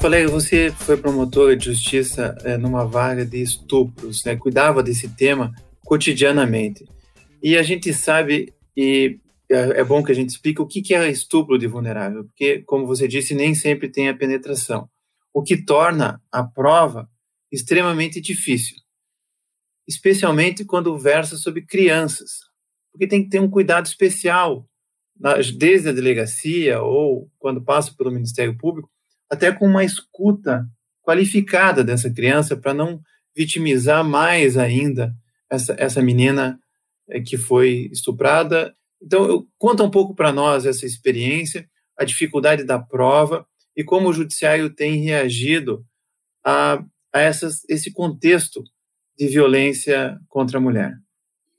Valéria, 0.00 0.28
você 0.28 0.72
foi 0.72 0.96
promotora 0.96 1.54
de 1.54 1.66
justiça 1.66 2.34
é, 2.42 2.56
numa 2.56 2.86
vaga 2.86 3.22
de 3.22 3.42
estupros, 3.42 4.24
né? 4.24 4.34
cuidava 4.34 4.82
desse 4.82 5.10
tema 5.10 5.52
cotidianamente. 5.84 6.88
E 7.42 7.54
a 7.54 7.62
gente 7.62 7.92
sabe, 7.92 8.54
e 8.74 9.20
é, 9.50 9.80
é 9.80 9.84
bom 9.84 10.02
que 10.02 10.10
a 10.10 10.14
gente 10.14 10.30
explique 10.30 10.62
o 10.62 10.66
que, 10.66 10.80
que 10.80 10.94
é 10.94 11.10
estupro 11.10 11.58
de 11.58 11.66
vulnerável, 11.66 12.24
porque, 12.24 12.62
como 12.62 12.86
você 12.86 13.06
disse, 13.06 13.34
nem 13.34 13.54
sempre 13.54 13.90
tem 13.90 14.08
a 14.08 14.16
penetração, 14.16 14.88
o 15.34 15.42
que 15.42 15.62
torna 15.62 16.18
a 16.32 16.42
prova 16.42 17.06
extremamente 17.52 18.22
difícil, 18.22 18.78
especialmente 19.86 20.64
quando 20.64 20.98
versa 20.98 21.36
sobre 21.36 21.60
crianças, 21.66 22.38
porque 22.90 23.06
tem 23.06 23.22
que 23.22 23.28
ter 23.28 23.38
um 23.38 23.50
cuidado 23.50 23.84
especial, 23.84 24.66
desde 25.58 25.90
a 25.90 25.92
delegacia 25.92 26.80
ou 26.80 27.30
quando 27.38 27.62
passa 27.62 27.94
pelo 27.94 28.10
Ministério 28.10 28.56
Público, 28.56 28.90
até 29.30 29.52
com 29.52 29.66
uma 29.66 29.84
escuta 29.84 30.66
qualificada 31.02 31.84
dessa 31.84 32.10
criança 32.10 32.56
para 32.56 32.74
não 32.74 33.00
vitimizar 33.34 34.04
mais 34.04 34.56
ainda 34.56 35.14
essa, 35.50 35.74
essa 35.78 36.02
menina 36.02 36.58
é, 37.08 37.20
que 37.20 37.36
foi 37.36 37.88
estuprada. 37.92 38.74
Então, 39.02 39.46
conta 39.56 39.82
um 39.82 39.90
pouco 39.90 40.14
para 40.14 40.32
nós 40.32 40.66
essa 40.66 40.84
experiência, 40.84 41.66
a 41.96 42.04
dificuldade 42.04 42.64
da 42.64 42.78
prova 42.78 43.46
e 43.76 43.84
como 43.84 44.08
o 44.08 44.12
judiciário 44.12 44.70
tem 44.70 45.02
reagido 45.02 45.84
a, 46.44 46.84
a 47.12 47.20
essas, 47.20 47.62
esse 47.68 47.92
contexto 47.92 48.62
de 49.18 49.28
violência 49.28 50.18
contra 50.28 50.58
a 50.58 50.60
mulher. 50.60 50.94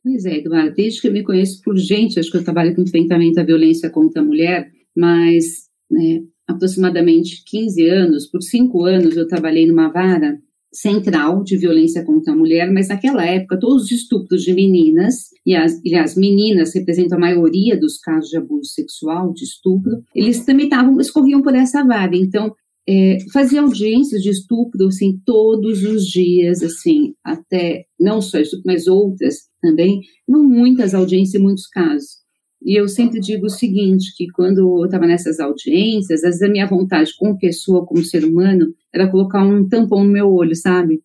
Pois 0.04 0.26
é, 0.26 0.38
Eduardo, 0.38 0.74
desde 0.74 1.00
que 1.00 1.08
eu 1.08 1.14
me 1.14 1.24
conheço 1.24 1.62
por 1.62 1.78
gente, 1.78 2.20
acho 2.20 2.32
que 2.32 2.38
eu 2.38 2.44
trabalho 2.44 2.76
com 2.76 2.82
enfrentamento 2.82 3.40
à 3.40 3.44
violência 3.44 3.90
contra 3.90 4.22
a 4.22 4.26
mulher, 4.26 4.72
mas 4.96 5.70
né, 5.90 6.24
aproximadamente 6.52 7.44
15 7.46 7.90
anos, 7.90 8.28
por 8.28 8.42
cinco 8.42 8.84
anos 8.86 9.18
eu 9.18 9.28
trabalhei 9.28 9.66
numa 9.66 9.92
vara 9.92 10.40
central 10.74 11.44
de 11.44 11.58
violência 11.58 12.04
contra 12.06 12.32
a 12.32 12.36
mulher, 12.36 12.72
mas 12.72 12.88
naquela 12.88 13.26
época 13.26 13.60
todos 13.60 13.84
os 13.84 13.92
estupros 13.92 14.42
de 14.42 14.54
meninas, 14.54 15.30
e 15.46 15.54
as, 15.54 15.80
e 15.84 15.96
as 15.96 16.16
meninas 16.16 16.74
representam 16.74 17.18
a 17.18 17.22
maioria 17.22 17.78
dos 17.78 17.98
casos 17.98 18.30
de 18.30 18.38
abuso 18.38 18.70
sexual, 18.70 19.34
de 19.34 19.44
estupro, 19.44 20.02
eles 20.16 20.46
também 20.46 20.66
estavam, 20.66 21.00
escorriam 21.00 21.42
por 21.42 21.54
essa 21.56 21.84
vaga. 21.84 22.16
Então, 22.16 22.54
é, 22.88 23.18
fazia 23.32 23.62
audiências 23.62 24.22
de 24.22 24.30
estupro, 24.30 24.88
assim, 24.88 25.20
todos 25.26 25.84
os 25.84 26.06
dias, 26.06 26.64
assim, 26.64 27.14
até, 27.24 27.86
não 28.00 28.22
só 28.22 28.40
estupro, 28.40 28.64
mas 28.66 28.88
outras 28.88 29.36
também, 29.62 30.02
não 30.28 30.44
muitas 30.44 30.94
audiências 30.94 31.40
em 31.40 31.44
muitos 31.44 31.68
casos. 31.68 32.21
E 32.64 32.80
eu 32.80 32.88
sempre 32.88 33.20
digo 33.20 33.48
o 33.48 33.50
seguinte, 33.50 34.14
que 34.16 34.28
quando 34.30 34.60
eu 34.60 34.86
estava 34.86 35.08
nessas 35.08 35.40
audiências, 35.40 36.24
às 36.24 36.32
vezes 36.32 36.42
a 36.44 36.48
minha 36.48 36.68
vontade 36.68 37.12
como 37.18 37.40
pessoa, 37.40 37.86
como 37.86 38.04
ser 38.04 38.24
humano, 38.24 38.74
era 38.94 39.10
colocar 39.10 39.44
um 39.44 39.68
tampão 39.68 40.04
no 40.04 40.12
meu 40.12 40.32
olho, 40.32 40.56
sabe? 40.56 41.02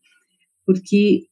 Porque 0.66 1.26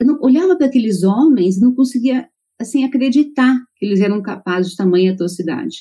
eu 0.00 0.06
não, 0.06 0.18
olhava 0.20 0.56
para 0.56 0.66
aqueles 0.66 1.04
homens 1.04 1.56
e 1.56 1.60
não 1.60 1.74
conseguia, 1.74 2.28
assim, 2.58 2.84
acreditar 2.84 3.56
que 3.76 3.86
eles 3.86 4.00
eram 4.00 4.20
capazes 4.20 4.72
de 4.72 4.76
tamanha 4.76 5.12
atrocidade. 5.12 5.76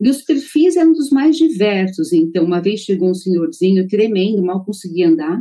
E 0.00 0.10
os 0.10 0.22
perfis 0.22 0.76
eram 0.76 0.92
dos 0.92 1.10
mais 1.10 1.36
diversos. 1.36 2.12
Então, 2.12 2.44
uma 2.44 2.60
vez 2.60 2.80
chegou 2.80 3.10
um 3.10 3.14
senhorzinho 3.14 3.86
tremendo, 3.86 4.42
mal 4.42 4.64
conseguia 4.64 5.08
andar, 5.08 5.40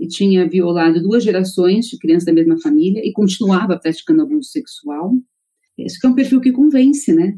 e 0.00 0.08
tinha 0.08 0.48
violado 0.48 1.00
duas 1.00 1.22
gerações 1.22 1.86
de 1.86 1.98
crianças 1.98 2.24
da 2.24 2.32
mesma 2.32 2.58
família 2.58 3.02
e 3.04 3.12
continuava 3.12 3.78
praticando 3.78 4.22
abuso 4.22 4.48
sexual. 4.48 5.12
Esse 5.78 6.04
é 6.04 6.08
um 6.08 6.14
perfil 6.14 6.40
que 6.40 6.52
convence, 6.52 7.12
né? 7.12 7.36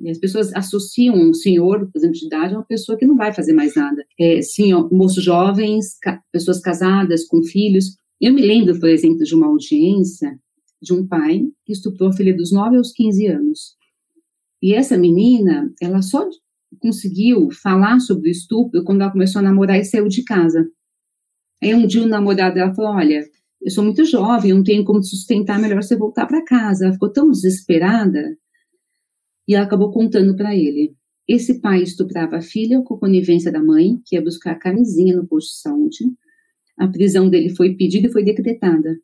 E 0.00 0.10
as 0.10 0.18
pessoas 0.18 0.54
associam 0.54 1.16
um 1.16 1.34
senhor, 1.34 1.90
por 1.90 1.98
exemplo, 1.98 2.16
de 2.16 2.26
idade, 2.26 2.54
a 2.54 2.58
uma 2.58 2.64
pessoa 2.64 2.96
que 2.96 3.06
não 3.06 3.16
vai 3.16 3.32
fazer 3.32 3.52
mais 3.52 3.74
nada. 3.74 4.04
É, 4.18 4.40
sim, 4.42 4.72
moços 4.92 5.24
jovens, 5.24 5.98
ca 6.00 6.22
pessoas 6.32 6.60
casadas, 6.60 7.24
com 7.26 7.42
filhos. 7.42 7.96
Eu 8.20 8.32
me 8.32 8.42
lembro, 8.42 8.78
por 8.78 8.88
exemplo, 8.88 9.24
de 9.24 9.34
uma 9.34 9.48
audiência 9.48 10.38
de 10.80 10.92
um 10.92 11.06
pai 11.06 11.42
que 11.64 11.72
estuprou 11.72 12.10
a 12.10 12.12
filha 12.12 12.36
dos 12.36 12.52
9 12.52 12.76
aos 12.76 12.92
15 12.92 13.26
anos. 13.26 13.76
E 14.62 14.72
essa 14.72 14.96
menina, 14.96 15.70
ela 15.80 16.00
só 16.00 16.28
conseguiu 16.80 17.50
falar 17.50 17.98
sobre 18.00 18.28
o 18.28 18.32
estupro 18.32 18.84
quando 18.84 19.02
ela 19.02 19.10
começou 19.10 19.40
a 19.40 19.42
namorar 19.42 19.78
e 19.78 19.84
saiu 19.84 20.08
de 20.08 20.22
casa. 20.22 20.68
Aí 21.62 21.74
um 21.74 21.86
dia 21.86 22.02
o 22.02 22.06
namorado 22.06 22.54
dela 22.54 22.74
falou, 22.74 22.92
olha, 22.92 23.28
eu 23.60 23.70
sou 23.70 23.84
muito 23.84 24.04
jovem, 24.04 24.50
eu 24.50 24.56
não 24.56 24.64
tenho 24.64 24.84
como 24.84 25.02
sustentar, 25.02 25.60
melhor 25.60 25.82
você 25.82 25.96
voltar 25.96 26.26
para 26.26 26.44
casa. 26.44 26.84
Ela 26.84 26.92
ficou 26.94 27.12
tão 27.12 27.30
desesperada 27.30 28.36
e 29.46 29.54
ela 29.54 29.64
acabou 29.64 29.90
contando 29.90 30.36
para 30.36 30.54
ele. 30.54 30.94
Esse 31.26 31.60
pai 31.60 31.82
estuprava 31.82 32.36
a 32.36 32.42
filha 32.42 32.80
com 32.82 32.94
a 32.94 32.98
conivência 32.98 33.52
da 33.52 33.62
mãe, 33.62 33.98
que 34.04 34.16
ia 34.16 34.22
buscar 34.22 34.52
a 34.52 34.58
camisinha 34.58 35.16
no 35.16 35.26
posto 35.26 35.48
de 35.48 35.60
saúde. 35.60 35.98
A 36.78 36.88
prisão 36.88 37.28
dele 37.28 37.50
foi 37.50 37.74
pedida 37.74 38.08
e 38.08 38.12
foi 38.12 38.24
decretada. 38.24 38.96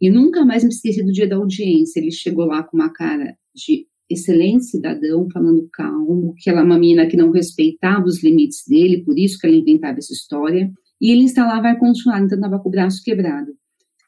E 0.00 0.10
nunca 0.10 0.44
mais 0.44 0.64
me 0.64 0.70
esqueci 0.70 1.02
do 1.02 1.12
dia 1.12 1.26
da 1.26 1.36
audiência. 1.36 2.00
Ele 2.00 2.10
chegou 2.10 2.44
lá 2.44 2.62
com 2.62 2.76
uma 2.76 2.92
cara 2.92 3.36
de 3.54 3.86
excelente 4.10 4.64
cidadão, 4.66 5.28
falando 5.32 5.68
calmo, 5.72 6.34
que 6.36 6.50
ela 6.50 6.60
é 6.60 6.64
uma 6.64 6.78
menina 6.78 7.06
que 7.06 7.16
não 7.16 7.30
respeitava 7.30 8.04
os 8.04 8.22
limites 8.22 8.62
dele, 8.68 9.02
por 9.02 9.18
isso 9.18 9.38
que 9.38 9.46
ela 9.46 9.56
inventava 9.56 9.98
essa 9.98 10.12
história. 10.12 10.70
E 11.00 11.10
ele 11.10 11.22
instalava 11.22 11.68
ar-condicionado, 11.68 12.26
então 12.26 12.38
estava 12.38 12.58
com 12.62 12.68
o 12.68 12.72
braço 12.72 13.02
quebrado. 13.02 13.52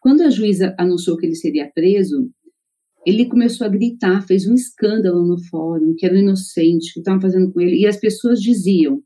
Quando 0.00 0.23
a 0.23 0.31
juíza 0.31 0.75
anunciou 0.78 1.17
que 1.17 1.26
ele 1.26 1.35
seria 1.35 1.71
preso, 1.75 2.31
ele 3.07 3.26
começou 3.26 3.67
a 3.67 3.71
gritar, 3.71 4.26
fez 4.26 4.47
um 4.47 4.55
escândalo 4.55 5.26
no 5.26 5.38
fórum, 5.45 5.95
que 5.97 6.05
era 6.05 6.19
inocente, 6.19 6.93
que 6.93 7.00
estavam 7.00 7.21
fazendo 7.21 7.52
com 7.52 7.61
ele, 7.61 7.78
e 7.78 7.87
as 7.87 7.97
pessoas 7.97 8.40
diziam: 8.40 9.02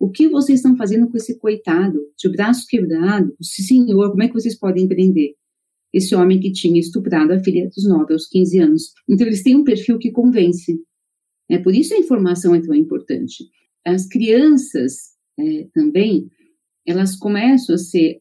O 0.00 0.10
que 0.10 0.28
vocês 0.28 0.58
estão 0.58 0.76
fazendo 0.76 1.08
com 1.08 1.16
esse 1.16 1.38
coitado, 1.38 1.98
de 2.18 2.28
braço 2.28 2.66
quebrado? 2.68 3.34
Senhor, 3.40 4.10
como 4.10 4.22
é 4.22 4.28
que 4.28 4.34
vocês 4.34 4.58
podem 4.58 4.84
empreender? 4.84 5.34
Esse 5.92 6.14
homem 6.14 6.40
que 6.40 6.52
tinha 6.52 6.80
estuprado 6.80 7.32
a 7.32 7.38
filha 7.38 7.68
dos 7.74 7.88
9 7.88 8.12
aos 8.12 8.26
15 8.26 8.58
anos. 8.58 8.92
Então, 9.08 9.26
eles 9.26 9.42
têm 9.42 9.56
um 9.56 9.64
perfil 9.64 9.98
que 9.98 10.10
convence. 10.10 10.78
É 11.48 11.58
por 11.58 11.74
isso 11.74 11.94
a 11.94 11.98
informação 11.98 12.54
é 12.54 12.60
tão 12.60 12.74
importante. 12.74 13.44
As 13.84 14.06
crianças 14.06 15.14
é, 15.38 15.68
também, 15.72 16.28
elas 16.84 17.16
começam 17.16 17.76
a 17.76 17.78
ser 17.78 18.20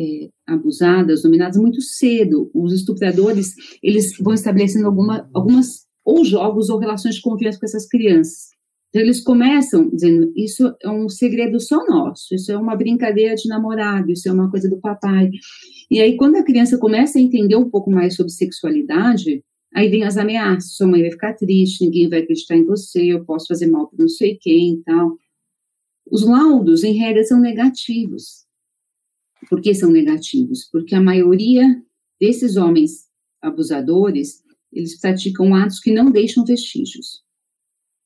é, 0.00 0.28
abusadas, 0.46 1.22
dominadas 1.22 1.56
muito 1.56 1.82
cedo. 1.82 2.50
Os 2.54 2.72
estupradores, 2.72 3.54
eles 3.82 4.16
vão 4.18 4.34
estabelecendo 4.34 4.86
alguma, 4.86 5.28
algumas 5.34 5.86
ou 6.04 6.24
jogos 6.24 6.70
ou 6.70 6.78
relações 6.78 7.16
de 7.16 7.22
confiança 7.22 7.58
com 7.58 7.66
essas 7.66 7.86
crianças. 7.86 8.48
Então, 8.88 9.02
eles 9.02 9.22
começam 9.22 9.88
dizendo, 9.88 10.32
isso 10.34 10.74
é 10.82 10.90
um 10.90 11.08
segredo 11.08 11.60
só 11.60 11.86
nosso, 11.86 12.34
isso 12.34 12.50
é 12.50 12.56
uma 12.56 12.74
brincadeira 12.74 13.36
de 13.36 13.48
namorado, 13.48 14.10
isso 14.10 14.28
é 14.28 14.32
uma 14.32 14.50
coisa 14.50 14.68
do 14.68 14.80
papai. 14.80 15.30
E 15.88 16.00
aí, 16.00 16.16
quando 16.16 16.36
a 16.36 16.42
criança 16.42 16.76
começa 16.76 17.18
a 17.18 17.22
entender 17.22 17.54
um 17.54 17.70
pouco 17.70 17.90
mais 17.90 18.16
sobre 18.16 18.32
sexualidade, 18.32 19.44
Aí 19.72 19.88
vem 19.88 20.02
as 20.02 20.16
ameaças, 20.16 20.74
sua 20.74 20.86
mãe 20.86 21.00
vai 21.00 21.12
ficar 21.12 21.34
triste, 21.34 21.84
ninguém 21.84 22.08
vai 22.08 22.20
acreditar 22.20 22.56
em 22.56 22.64
você, 22.64 23.04
eu 23.04 23.24
posso 23.24 23.46
fazer 23.46 23.68
mal 23.68 23.86
para 23.88 23.98
não 24.00 24.08
sei 24.08 24.36
quem 24.36 24.74
e 24.74 24.82
tal. 24.82 25.16
Os 26.10 26.26
laudos, 26.26 26.82
em 26.82 26.94
regra, 26.94 27.22
são 27.22 27.38
negativos. 27.38 28.44
Por 29.48 29.60
que 29.60 29.74
são 29.74 29.90
negativos? 29.90 30.68
Porque 30.70 30.94
a 30.94 31.00
maioria 31.00 31.64
desses 32.20 32.56
homens 32.56 33.08
abusadores, 33.40 34.42
eles 34.72 35.00
praticam 35.00 35.54
atos 35.54 35.80
que 35.80 35.92
não 35.92 36.10
deixam 36.10 36.44
vestígios. 36.44 37.22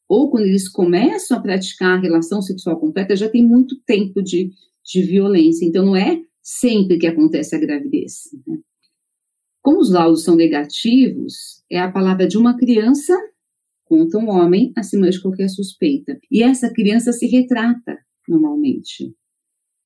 Ou 0.08 0.30
quando 0.30 0.46
eles 0.46 0.68
começam 0.68 1.36
a 1.36 1.40
praticar 1.40 1.98
a 1.98 2.00
relação 2.00 2.40
sexual 2.40 2.78
completa, 2.78 3.16
já 3.16 3.28
tem 3.28 3.42
muito 3.42 3.80
tempo 3.86 4.22
de, 4.22 4.52
de 4.84 5.02
violência. 5.02 5.64
Então, 5.64 5.84
não 5.84 5.96
é 5.96 6.20
sempre 6.42 6.98
que 6.98 7.06
acontece 7.06 7.56
a 7.56 7.58
gravidez. 7.58 8.28
Né? 8.46 8.58
Como 9.62 9.80
os 9.80 9.90
laudos 9.90 10.22
são 10.22 10.36
negativos, 10.36 11.64
é 11.70 11.80
a 11.80 11.90
palavra 11.90 12.28
de 12.28 12.36
uma 12.36 12.56
criança 12.56 13.14
contra 13.84 14.20
um 14.20 14.28
homem 14.28 14.72
acima 14.76 15.10
de 15.10 15.20
qualquer 15.20 15.48
suspeita. 15.48 16.18
E 16.30 16.42
essa 16.42 16.70
criança 16.72 17.12
se 17.12 17.26
retrata 17.26 17.98
normalmente. 18.28 19.14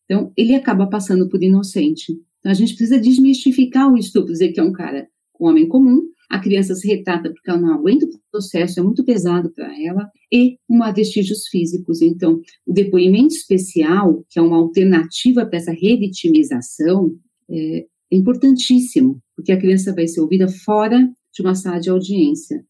Então, 0.08 0.32
ele 0.36 0.54
acaba 0.54 0.86
passando 0.86 1.28
por 1.28 1.42
inocente. 1.42 2.12
Então, 2.38 2.50
a 2.50 2.54
gente 2.54 2.74
precisa 2.74 2.98
desmistificar 2.98 3.92
o 3.92 3.98
estupro, 3.98 4.32
dizer 4.32 4.52
que 4.52 4.60
é 4.60 4.62
um 4.62 4.72
cara, 4.72 5.06
um 5.38 5.48
homem 5.48 5.68
comum, 5.68 6.00
a 6.30 6.38
criança 6.38 6.74
se 6.74 6.86
retrata 6.86 7.30
porque 7.30 7.50
ela 7.50 7.60
não 7.60 7.72
aguenta 7.72 8.06
o 8.06 8.10
processo, 8.30 8.78
é 8.78 8.82
muito 8.82 9.04
pesado 9.04 9.50
para 9.50 9.70
ela, 9.82 10.10
e 10.30 10.58
há 10.82 10.92
vestígios 10.92 11.46
físicos. 11.48 12.02
Então, 12.02 12.40
o 12.66 12.72
depoimento 12.72 13.34
especial, 13.34 14.24
que 14.28 14.38
é 14.38 14.42
uma 14.42 14.56
alternativa 14.56 15.46
para 15.46 15.58
essa 15.58 15.72
revitimização, 15.72 17.14
é, 17.50 17.86
é 18.10 18.16
importantíssimo, 18.16 19.22
porque 19.34 19.52
a 19.52 19.58
criança 19.58 19.94
vai 19.94 20.06
ser 20.06 20.20
ouvida 20.20 20.48
fora 20.48 21.10
de 21.32 21.42
uma 21.42 21.54
sala 21.54 21.78
de 21.78 21.88
audiência. 21.88 22.64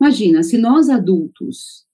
Imagina, 0.00 0.42
se 0.42 0.58
nós 0.58 0.88
adultos, 0.88 1.84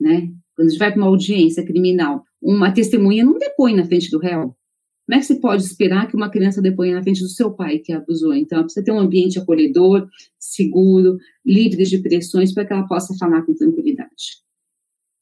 né, 0.00 0.28
quando 0.54 0.68
a 0.68 0.70
gente 0.70 0.78
vai 0.78 0.92
para 0.92 1.00
uma 1.00 1.08
audiência 1.08 1.64
criminal, 1.64 2.22
uma 2.40 2.72
testemunha 2.72 3.24
não 3.24 3.38
depõe 3.38 3.74
na 3.74 3.84
frente 3.84 4.10
do 4.10 4.18
réu. 4.18 4.56
Como 5.06 5.16
é 5.16 5.20
que 5.20 5.26
se 5.26 5.40
pode 5.40 5.62
esperar 5.62 6.06
que 6.06 6.14
uma 6.14 6.30
criança 6.30 6.60
deponha 6.60 6.94
na 6.94 7.02
frente 7.02 7.22
do 7.22 7.28
seu 7.28 7.50
pai 7.50 7.78
que 7.78 7.92
abusou? 7.92 8.34
Então, 8.34 8.62
precisa 8.62 8.84
ter 8.84 8.92
um 8.92 8.98
ambiente 8.98 9.38
acolhedor, 9.38 10.06
seguro, 10.38 11.16
livre 11.44 11.84
de 11.84 11.98
pressões, 11.98 12.52
para 12.52 12.66
que 12.66 12.74
ela 12.74 12.86
possa 12.86 13.16
falar 13.16 13.40
com 13.42 13.54
tranquilidade. 13.54 14.42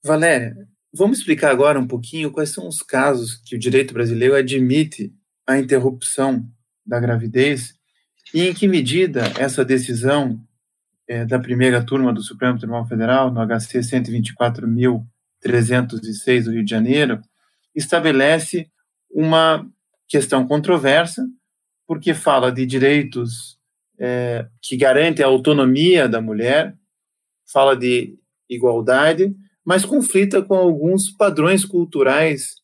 Valéria, 0.05 0.57
vamos 0.93 1.19
explicar 1.19 1.53
agora 1.53 1.79
um 1.79 1.87
pouquinho 1.87 2.33
quais 2.33 2.51
são 2.51 2.67
os 2.67 2.83
casos 2.83 3.37
que 3.37 3.55
o 3.55 3.59
direito 3.59 3.95
brasileiro 3.95 4.35
admite 4.35 5.15
a 5.47 5.57
interrupção 5.57 6.45
da 6.85 6.99
gravidez 6.99 7.75
e 8.35 8.43
em 8.43 8.53
que 8.53 8.67
medida 8.67 9.33
essa 9.39 9.65
decisão 9.65 10.41
é, 11.09 11.25
da 11.25 11.39
primeira 11.39 11.85
turma 11.85 12.13
do 12.13 12.23
Supremo 12.23 12.59
Tribunal 12.59 12.87
Federal, 12.87 13.33
no 13.33 13.41
HC 13.41 13.83
124.306 15.49 16.45
do 16.45 16.53
Rio 16.53 16.65
de 16.65 16.71
Janeiro, 16.71 17.21
estabelece 17.75 18.71
uma 19.11 19.67
questão 20.09 20.47
controversa, 20.47 21.27
porque 21.87 22.15
fala 22.15 22.51
de 22.51 22.65
direitos 22.67 23.59
é, 23.99 24.47
que 24.63 24.77
garantem 24.77 25.25
a 25.25 25.29
autonomia 25.29 26.09
da 26.09 26.21
mulher, 26.21 26.77
fala 27.51 27.77
de 27.77 28.19
igualdade, 28.49 29.35
mas 29.65 29.85
conflita 29.85 30.43
com 30.43 30.55
alguns 30.55 31.11
padrões 31.11 31.65
culturais 31.65 32.57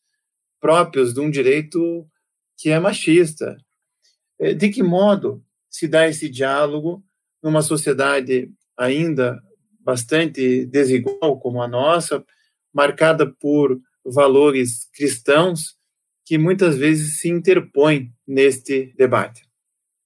próprios 0.59 1.13
de 1.13 1.19
um 1.19 1.29
direito 1.29 2.07
que 2.57 2.69
é 2.69 2.79
machista, 2.79 3.57
é, 4.39 4.53
de 4.53 4.69
que 4.69 4.81
modo 4.81 5.43
se 5.69 5.87
dá 5.87 6.07
esse 6.07 6.29
diálogo 6.29 7.03
numa 7.41 7.61
sociedade 7.61 8.49
ainda 8.77 9.41
bastante 9.79 10.65
desigual 10.65 11.39
como 11.39 11.61
a 11.61 11.67
nossa, 11.67 12.23
marcada 12.73 13.25
por 13.39 13.79
valores 14.05 14.89
cristãos 14.93 15.75
que 16.25 16.37
muitas 16.37 16.77
vezes 16.77 17.19
se 17.19 17.29
interpõem 17.29 18.11
neste 18.27 18.93
debate? 18.97 19.43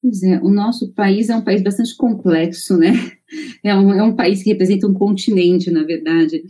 Pois 0.02 0.22
é, 0.24 0.39
o 0.41 0.50
nosso 0.50 0.94
país 0.94 1.30
é 1.30 1.36
um 1.36 1.44
país 1.44 1.62
bastante 1.62 1.96
complexo, 1.96 2.78
né? 2.78 2.91
É 3.62 3.76
um, 3.76 3.91
é 3.91 4.02
um 4.02 4.15
país 4.15 4.41
que 4.41 4.52
representa 4.52 4.88
um 4.88 4.94
continente, 4.94 5.70
na 5.70 5.84
verdade. 5.84 6.41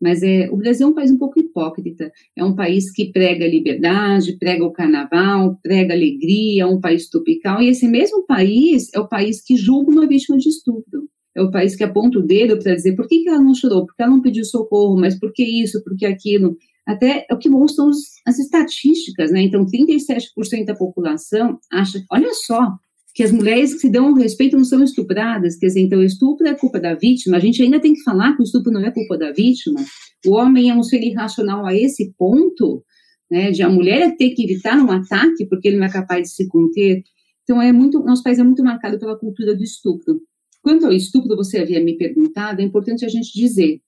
Mas 0.00 0.20
é, 0.22 0.50
o 0.50 0.56
Brasil 0.56 0.86
é 0.86 0.90
um 0.90 0.94
país 0.94 1.10
um 1.12 1.18
pouco 1.18 1.38
hipócrita. 1.38 2.10
É 2.36 2.44
um 2.44 2.56
país 2.56 2.90
que 2.90 3.12
prega 3.12 3.46
liberdade, 3.46 4.36
prega 4.36 4.64
o 4.64 4.72
carnaval, 4.72 5.56
prega 5.62 5.94
alegria, 5.94 6.64
é 6.64 6.66
um 6.66 6.80
país 6.80 7.08
tropical. 7.08 7.62
E 7.62 7.68
esse 7.68 7.86
mesmo 7.86 8.26
país 8.26 8.92
é 8.92 8.98
o 8.98 9.08
país 9.08 9.40
que 9.40 9.56
julga 9.56 9.92
uma 9.92 10.08
vítima 10.08 10.36
de 10.36 10.48
estupro. 10.48 11.08
É 11.36 11.42
o 11.42 11.50
país 11.50 11.74
que 11.74 11.84
aponta 11.84 12.18
o 12.18 12.22
dedo 12.22 12.58
para 12.58 12.74
dizer 12.74 12.94
por 12.94 13.08
que, 13.08 13.22
que 13.22 13.28
ela 13.28 13.42
não 13.42 13.54
chorou, 13.54 13.86
por 13.86 13.94
que 13.94 14.02
ela 14.02 14.12
não 14.12 14.22
pediu 14.22 14.44
socorro, 14.44 14.98
mas 14.98 15.18
por 15.18 15.32
que 15.32 15.42
isso, 15.42 15.82
por 15.82 15.96
que 15.96 16.06
aquilo. 16.06 16.56
Até 16.86 17.26
é 17.28 17.34
o 17.34 17.38
que 17.38 17.48
mostram 17.48 17.90
as 18.26 18.38
estatísticas, 18.38 19.30
né? 19.32 19.42
Então, 19.42 19.64
37% 19.64 20.64
da 20.66 20.74
população 20.74 21.58
acha, 21.72 22.04
olha 22.10 22.32
só, 22.34 22.76
que 23.14 23.22
as 23.22 23.30
mulheres 23.30 23.72
que 23.72 23.80
se 23.80 23.90
dão 23.90 24.12
respeito 24.12 24.56
não 24.56 24.64
são 24.64 24.82
estupradas, 24.82 25.56
quer 25.56 25.68
dizer, 25.68 25.80
então 25.80 26.02
estupro 26.02 26.46
é 26.48 26.54
culpa 26.54 26.80
da 26.80 26.94
vítima, 26.94 27.36
a 27.36 27.40
gente 27.40 27.62
ainda 27.62 27.80
tem 27.80 27.94
que 27.94 28.02
falar 28.02 28.34
que 28.34 28.42
o 28.42 28.44
estupro 28.44 28.72
não 28.72 28.84
é 28.84 28.90
culpa 28.90 29.16
da 29.16 29.30
vítima, 29.30 29.80
o 30.26 30.32
homem 30.34 30.68
é 30.68 30.74
um 30.74 30.82
ser 30.82 31.00
irracional 31.00 31.64
a 31.64 31.72
esse 31.72 32.12
ponto, 32.18 32.82
né, 33.30 33.52
de 33.52 33.62
a 33.62 33.68
mulher 33.68 34.16
ter 34.16 34.30
que 34.30 34.42
evitar 34.42 34.76
um 34.76 34.90
ataque 34.90 35.46
porque 35.46 35.68
ele 35.68 35.76
não 35.76 35.86
é 35.86 35.90
capaz 35.90 36.22
de 36.22 36.34
se 36.34 36.48
conter, 36.48 37.04
então 37.44 37.62
é 37.62 37.72
muito, 37.72 38.00
nosso 38.00 38.22
país 38.22 38.38
é 38.38 38.42
muito 38.42 38.64
marcado 38.64 38.98
pela 38.98 39.16
cultura 39.16 39.54
do 39.54 39.62
estupro. 39.62 40.20
Quanto 40.64 40.86
ao 40.86 40.92
estupro, 40.92 41.36
você 41.36 41.58
havia 41.58 41.78
me 41.84 41.96
perguntado, 41.96 42.60
é 42.60 42.64
importante 42.64 43.04
a 43.04 43.08
gente 43.08 43.30
dizer 43.32 43.82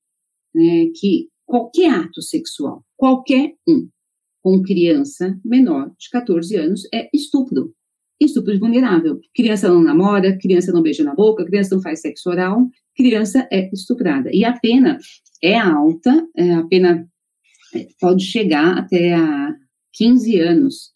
né, 0.54 0.90
que 0.94 1.28
qualquer 1.46 1.90
ato 1.90 2.20
sexual, 2.20 2.84
qualquer 2.96 3.54
um, 3.66 3.88
com 4.42 4.62
criança 4.62 5.40
menor 5.42 5.90
de 5.98 6.10
14 6.10 6.54
anos, 6.54 6.82
é 6.92 7.08
estupro 7.14 7.74
estupro 8.20 8.58
vulnerável. 8.58 9.20
Criança 9.34 9.68
não 9.68 9.82
namora, 9.82 10.38
criança 10.38 10.72
não 10.72 10.82
beija 10.82 11.04
na 11.04 11.14
boca, 11.14 11.44
criança 11.44 11.74
não 11.74 11.82
faz 11.82 12.00
sexo 12.00 12.30
oral, 12.30 12.68
criança 12.94 13.46
é 13.50 13.70
estuprada. 13.72 14.30
E 14.32 14.44
a 14.44 14.58
pena 14.58 14.98
é 15.42 15.58
alta, 15.58 16.26
é, 16.36 16.54
a 16.54 16.66
pena 16.66 17.06
é, 17.74 17.86
pode 18.00 18.24
chegar 18.24 18.78
até 18.78 19.14
a 19.14 19.54
15 19.92 20.40
anos. 20.40 20.92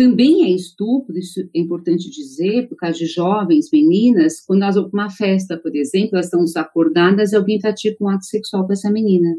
Também 0.00 0.46
é 0.46 0.48
estupro, 0.48 1.18
isso 1.18 1.40
é 1.54 1.60
importante 1.60 2.08
dizer, 2.08 2.70
por 2.70 2.76
causa 2.76 2.96
de 2.96 3.04
jovens, 3.04 3.68
meninas, 3.70 4.40
quando 4.40 4.62
elas 4.62 4.76
vão 4.76 4.88
para 4.88 4.98
uma 4.98 5.10
festa, 5.10 5.58
por 5.58 5.76
exemplo, 5.76 6.14
elas 6.14 6.24
estão 6.24 6.42
desacordadas 6.42 7.32
e 7.32 7.36
alguém 7.36 7.58
pratica 7.58 8.02
um 8.02 8.08
ato 8.08 8.24
sexual 8.24 8.66
com 8.66 8.72
essa 8.72 8.90
menina. 8.90 9.36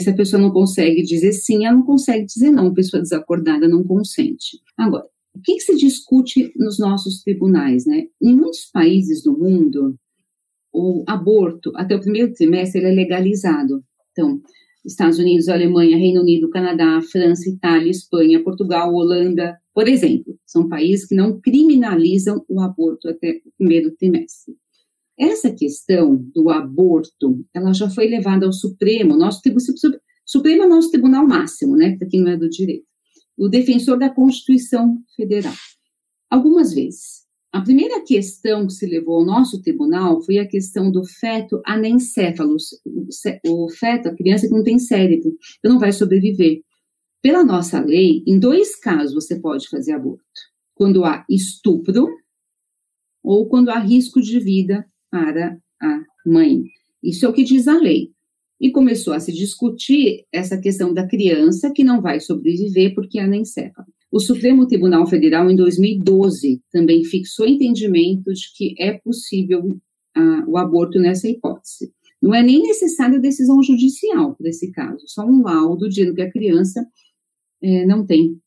Se 0.00 0.10
a 0.10 0.12
pessoa 0.12 0.42
não 0.42 0.50
consegue 0.50 1.04
dizer 1.04 1.30
sim, 1.30 1.64
ela 1.64 1.76
não 1.76 1.84
consegue 1.84 2.26
dizer 2.26 2.50
não, 2.50 2.66
a 2.66 2.74
pessoa 2.74 3.00
desacordada 3.00 3.68
não 3.68 3.84
consente. 3.84 4.60
Agora, 4.76 5.04
o 5.32 5.40
que, 5.40 5.54
que, 5.54 5.60
se 5.60 5.76
discute 5.76 6.52
nos 6.56 6.76
nossos 6.80 7.22
tribunais? 7.22 7.86
Né? 7.86 8.08
Em 8.20 8.34
muitos 8.34 8.64
países 8.64 9.22
do 9.22 9.38
mundo, 9.38 9.94
o 10.72 11.04
aborto, 11.06 11.70
até 11.76 11.94
o 11.94 12.00
primeiro 12.00 12.32
trimestre, 12.32 12.80
ele 12.80 12.88
é 12.88 12.94
legalizado. 12.94 13.84
Então, 14.10 14.42
Estados 14.84 15.18
Unidos, 15.18 15.48
Alemanha, 15.48 15.96
Reino 15.96 16.22
Unido, 16.22 16.50
Canadá, 16.50 17.00
França, 17.02 17.48
Itália, 17.48 17.90
Espanha, 17.90 18.42
Portugal, 18.42 18.94
Holanda, 18.94 19.58
por 19.74 19.88
exemplo, 19.88 20.38
são 20.46 20.68
países 20.68 21.06
que 21.06 21.14
não 21.14 21.40
criminalizam 21.40 22.44
o 22.48 22.60
aborto 22.60 23.08
até 23.08 23.40
o 23.44 23.52
primeiro 23.58 23.90
trimestre. 23.96 24.54
Essa 25.18 25.52
questão 25.52 26.16
do 26.34 26.48
aborto, 26.48 27.44
ela 27.54 27.74
já 27.74 27.90
foi 27.90 28.08
levada 28.08 28.46
ao 28.46 28.52
Supremo, 28.52 29.16
nosso 29.16 29.42
Supremo 30.24 30.62
é 30.62 30.66
nosso 30.66 30.90
tribunal 30.90 31.26
máximo, 31.26 31.76
né, 31.76 31.96
para 31.96 32.08
quem 32.08 32.22
não 32.22 32.32
é 32.32 32.36
do 32.36 32.48
direito 32.48 32.90
o 33.40 33.48
defensor 33.48 33.98
da 33.98 34.10
Constituição 34.10 35.02
Federal. 35.16 35.54
Algumas 36.28 36.74
vezes. 36.74 37.22
A 37.52 37.60
primeira 37.62 38.04
questão 38.04 38.66
que 38.66 38.72
se 38.72 38.86
levou 38.86 39.16
ao 39.18 39.24
nosso 39.24 39.60
tribunal 39.60 40.22
foi 40.22 40.38
a 40.38 40.46
questão 40.46 40.90
do 40.90 41.04
feto 41.04 41.60
anencéfalo, 41.66 42.56
o 43.44 43.68
feto, 43.68 44.08
a 44.08 44.14
criança 44.14 44.46
que 44.46 44.54
não 44.54 44.62
tem 44.62 44.78
cérebro, 44.78 45.32
que 45.60 45.68
não 45.68 45.78
vai 45.78 45.90
sobreviver. 45.90 46.62
Pela 47.20 47.44
nossa 47.44 47.80
lei, 47.80 48.22
em 48.26 48.38
dois 48.38 48.76
casos 48.76 49.14
você 49.14 49.40
pode 49.40 49.68
fazer 49.68 49.92
aborto: 49.92 50.22
quando 50.74 51.04
há 51.04 51.24
estupro 51.28 52.08
ou 53.22 53.48
quando 53.48 53.70
há 53.70 53.78
risco 53.78 54.20
de 54.20 54.38
vida 54.38 54.86
para 55.10 55.58
a 55.82 56.02
mãe. 56.24 56.62
Isso 57.02 57.26
é 57.26 57.28
o 57.28 57.32
que 57.32 57.42
diz 57.42 57.66
a 57.66 57.76
lei 57.78 58.12
e 58.60 58.70
começou 58.70 59.12
a 59.12 59.20
se 59.20 59.32
discutir 59.32 60.26
essa 60.30 60.58
questão 60.58 60.92
da 60.94 61.06
criança 61.06 61.72
que 61.72 61.82
não 61.82 62.00
vai 62.00 62.20
sobreviver 62.20 62.94
porque 62.94 63.18
é 63.18 63.22
anencefalo. 63.22 63.88
O 64.12 64.18
Supremo 64.18 64.66
Tribunal 64.66 65.06
Federal, 65.06 65.48
em 65.48 65.54
2012, 65.54 66.60
também 66.72 67.04
fixou 67.04 67.46
entendimento 67.46 68.32
de 68.32 68.52
que 68.56 68.74
é 68.78 68.92
possível 68.98 69.60
uh, 69.64 70.50
o 70.50 70.56
aborto 70.56 70.98
nessa 70.98 71.28
hipótese. 71.28 71.92
Não 72.20 72.34
é 72.34 72.42
nem 72.42 72.60
necessária 72.60 73.20
decisão 73.20 73.62
judicial 73.62 74.36
nesse 74.40 74.70
caso, 74.72 75.04
só 75.06 75.24
um 75.24 75.42
laudo 75.42 75.88
dizendo 75.88 76.14
que 76.14 76.20
a 76.20 76.30
criança 76.30 76.84
eh, 77.62 77.86
não 77.86 78.04
tem, 78.04 78.38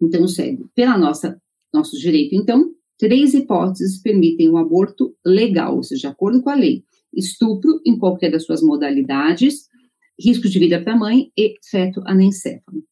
então, 0.00 0.26
cérebro. 0.26 0.70
Pela 0.74 0.96
nossa 0.96 1.38
nosso 1.72 1.98
direito, 1.98 2.34
então, 2.34 2.72
três 2.98 3.34
hipóteses 3.34 4.00
permitem 4.00 4.48
o 4.48 4.56
aborto 4.56 5.14
legal, 5.24 5.76
ou 5.76 5.82
seja, 5.82 6.00
de 6.00 6.06
acordo 6.06 6.42
com 6.42 6.50
a 6.50 6.54
lei. 6.54 6.82
estupro 7.14 7.80
em 7.86 7.98
qualquer 7.98 8.30
das 8.30 8.44
suas 8.44 8.62
modalidades, 8.62 9.68
risco 10.18 10.48
de 10.48 10.58
vida 10.58 10.82
para 10.82 10.94
a 10.94 10.98
mãe 10.98 11.30
e 11.36 11.54
feto 11.70 12.02
anencefalo. 12.06 12.82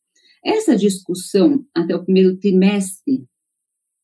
Essa 0.44 0.76
discussão 0.76 1.64
até 1.74 1.94
o 1.94 2.04
primeiro 2.04 2.36
trimestre 2.38 3.24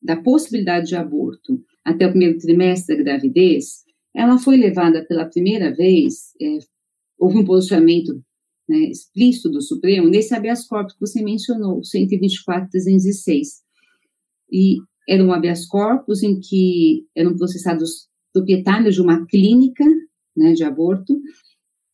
da 0.02 0.16
possibilidade 0.16 0.88
de 0.88 0.96
aborto 0.96 1.62
até 1.84 2.06
o 2.06 2.10
primeiro 2.10 2.38
trimestre 2.38 2.96
da 2.96 3.02
gravidez, 3.02 3.84
ela 4.14 4.38
foi 4.38 4.56
levada 4.56 5.04
pela 5.06 5.26
primeira 5.26 5.74
vez, 5.74 6.32
é, 6.40 6.58
houve 7.18 7.38
um 7.38 7.44
posicionamento 7.44 8.14
né, 8.68 8.78
explícito 8.90 9.50
do 9.50 9.60
Supremo 9.60 10.08
nesse 10.08 10.34
habeas 10.34 10.66
corpus 10.66 10.94
que 10.94 11.00
você 11.00 11.22
mencionou, 11.22 11.80
124.306. 11.80 13.62
E 14.50 14.76
era 15.08 15.22
um 15.22 15.32
habeas 15.32 15.66
corpus 15.66 16.22
em 16.22 16.40
que 16.40 17.06
eram 17.14 17.36
processados 17.36 18.08
proprietários 18.32 18.94
de 18.94 19.02
uma 19.02 19.26
clínica 19.26 19.84
né, 20.36 20.52
de 20.52 20.64
aborto, 20.64 21.20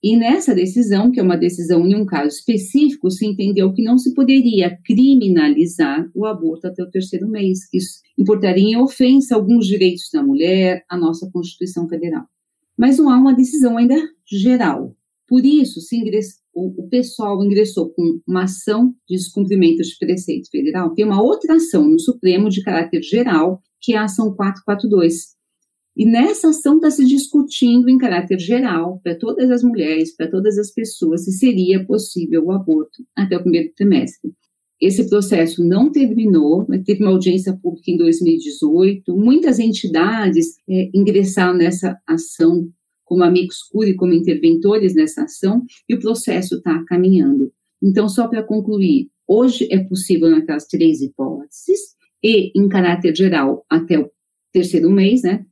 e 0.03 0.17
nessa 0.17 0.55
decisão, 0.55 1.11
que 1.11 1.21
é 1.21 1.23
uma 1.23 1.37
decisão 1.37 1.87
em 1.87 1.95
um 1.95 2.07
caso 2.07 2.29
específico, 2.29 3.11
se 3.11 3.27
entendeu 3.27 3.73
que 3.75 3.83
não 3.83 3.99
se 3.99 4.15
poderia 4.15 4.79
criminalizar 4.83 6.11
o 6.15 6.25
aborto 6.25 6.67
até 6.67 6.83
o 6.83 6.91
terceiro 6.91 7.29
mês, 7.29 7.69
que 7.69 7.77
isso 7.77 8.01
importaria 8.19 8.65
em 8.65 8.77
ofensa 8.77 9.35
a 9.35 9.39
alguns 9.39 9.67
direitos 9.67 10.09
da 10.11 10.23
mulher, 10.23 10.85
a 10.89 10.97
nossa 10.97 11.29
Constituição 11.31 11.87
Federal. 11.87 12.25
Mas 12.79 12.97
não 12.97 13.11
há 13.11 13.19
uma 13.19 13.35
decisão 13.35 13.77
ainda 13.77 13.97
geral. 14.27 14.97
Por 15.29 15.45
isso, 15.45 15.83
se 15.83 15.97
ingress... 15.97 16.39
o 16.55 16.89
pessoal 16.89 17.45
ingressou 17.45 17.91
com 17.91 18.21
uma 18.27 18.45
ação 18.45 18.95
de 19.07 19.17
descumprimento 19.17 19.83
de 19.83 19.99
preceito 19.99 20.49
federal, 20.51 20.95
tem 20.95 21.05
uma 21.05 21.23
outra 21.23 21.57
ação 21.57 21.87
no 21.87 22.01
Supremo 22.01 22.49
de 22.49 22.63
caráter 22.63 23.03
geral, 23.03 23.61
que 23.83 23.93
é 23.93 23.99
a 23.99 24.05
ação 24.05 24.35
442, 24.35 25.39
e 26.01 26.07
nessa 26.07 26.49
ação 26.49 26.77
está 26.77 26.91
se 26.91 27.05
discutindo 27.05 27.91
em 27.91 27.99
caráter 27.99 28.39
geral, 28.39 28.99
para 29.05 29.15
todas 29.15 29.51
as 29.51 29.63
mulheres, 29.63 30.17
para 30.17 30.31
todas 30.31 30.57
as 30.57 30.73
pessoas, 30.73 31.27
se 31.27 31.33
seria 31.33 31.85
possível 31.85 32.47
o 32.47 32.53
aborto 32.53 33.05
até 33.15 33.37
o 33.37 33.43
primeiro 33.43 33.71
trimestre. 33.77 34.33
Esse 34.81 35.07
processo 35.11 35.63
não 35.63 35.93
terminou, 35.93 36.67
teve 36.87 37.03
uma 37.03 37.11
audiência 37.11 37.55
pública 37.55 37.91
em 37.91 37.99
2018. 37.99 39.15
Muitas 39.15 39.59
entidades 39.59 40.57
é, 40.67 40.89
ingressaram 40.95 41.59
nessa 41.59 42.01
ação 42.07 42.67
como 43.05 43.23
amigos 43.23 43.59
curi, 43.71 43.95
como 43.95 44.15
interventores 44.15 44.95
nessa 44.95 45.25
ação, 45.25 45.63
e 45.87 45.95
o 45.95 46.01
processo 46.01 46.55
está 46.55 46.83
caminhando. 46.85 47.53
Então, 47.83 48.09
só 48.09 48.27
para 48.27 48.43
concluir, 48.43 49.11
hoje 49.29 49.69
é 49.71 49.79
possível 49.81 50.31
naquelas 50.31 50.65
três 50.67 51.03
hipóteses, 51.03 51.79
e 52.23 52.59
em 52.59 52.71
caráter 52.71 53.15
geral 53.15 53.67
até 53.69 53.99
o 53.99 54.11
terceiro 54.51 54.91
mês, 54.91 55.23
né, 55.23 55.45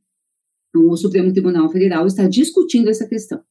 o 0.75 0.95
Supremo 0.95 1.31
Tribunal 1.31 1.69
Federal 1.69 2.05
está 2.05 2.27
discutindo 2.27 2.89
essa 2.89 3.07
questão. 3.07 3.43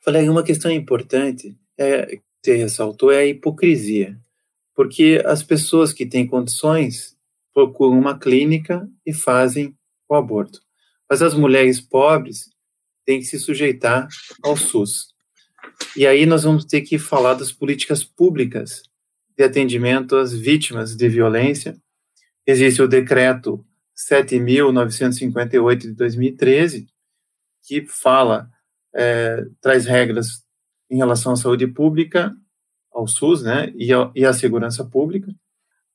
Falei, 0.00 0.28
uma 0.28 0.42
questão 0.42 0.70
importante 0.70 1.56
é, 1.76 2.16
que 2.16 2.22
você 2.42 2.56
ressaltou 2.56 3.10
é 3.10 3.18
a 3.18 3.26
hipocrisia, 3.26 4.18
porque 4.74 5.22
as 5.24 5.42
pessoas 5.42 5.92
que 5.92 6.06
têm 6.06 6.26
condições 6.26 7.16
procuram 7.52 7.98
uma 7.98 8.18
clínica 8.18 8.88
e 9.04 9.12
fazem 9.12 9.76
o 10.08 10.14
aborto, 10.14 10.60
mas 11.10 11.20
as 11.22 11.34
mulheres 11.34 11.80
pobres 11.80 12.48
têm 13.04 13.18
que 13.18 13.26
se 13.26 13.38
sujeitar 13.38 14.06
ao 14.42 14.56
SUS. 14.56 15.08
E 15.96 16.06
aí 16.06 16.26
nós 16.26 16.44
vamos 16.44 16.64
ter 16.64 16.82
que 16.82 16.98
falar 16.98 17.34
das 17.34 17.52
políticas 17.52 18.04
públicas 18.04 18.82
de 19.36 19.44
atendimento 19.44 20.16
às 20.16 20.32
vítimas 20.32 20.96
de 20.96 21.08
violência. 21.08 21.76
Existe 22.46 22.82
o 22.82 22.88
decreto 22.88 23.64
7.958 23.98 25.76
de 25.78 25.92
2013, 25.92 26.86
que 27.64 27.84
fala, 27.86 28.48
é, 28.94 29.44
traz 29.60 29.86
regras 29.86 30.44
em 30.88 30.96
relação 30.96 31.32
à 31.32 31.36
saúde 31.36 31.66
pública, 31.66 32.34
ao 32.92 33.06
SUS, 33.06 33.42
né, 33.42 33.72
e, 33.76 33.92
a, 33.92 34.10
e 34.14 34.24
à 34.24 34.32
segurança 34.32 34.84
pública. 34.84 35.34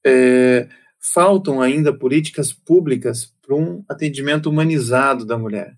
É, 0.05 0.67
faltam 0.99 1.61
ainda 1.61 1.97
políticas 1.97 2.51
públicas 2.51 3.33
para 3.41 3.55
um 3.55 3.83
atendimento 3.89 4.49
humanizado 4.49 5.25
da 5.25 5.37
mulher. 5.37 5.77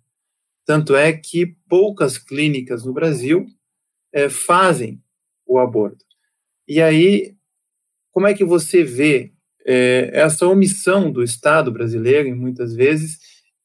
Tanto 0.65 0.95
é 0.95 1.13
que 1.13 1.55
poucas 1.69 2.17
clínicas 2.17 2.83
no 2.83 2.93
Brasil 2.93 3.45
é, 4.11 4.29
fazem 4.29 5.01
o 5.45 5.59
aborto. 5.59 6.03
E 6.67 6.81
aí, 6.81 7.35
como 8.11 8.27
é 8.27 8.33
que 8.33 8.43
você 8.43 8.83
vê 8.83 9.34
é, 9.65 10.11
essa 10.13 10.47
omissão 10.47 11.11
do 11.11 11.23
Estado 11.23 11.71
brasileiro, 11.71 12.35
muitas 12.35 12.75
vezes, 12.75 13.17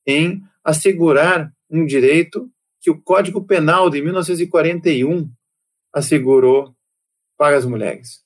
em 0.07 0.43
assegurar 0.65 1.53
um 1.71 1.85
direito 1.85 2.51
que 2.81 2.91
o 2.91 3.01
Código 3.01 3.45
Penal 3.45 3.91
de 3.91 4.01
1941 4.01 5.31
assegurou 5.95 6.75
para 7.37 7.57
as 7.57 7.67
mulheres. 7.67 8.21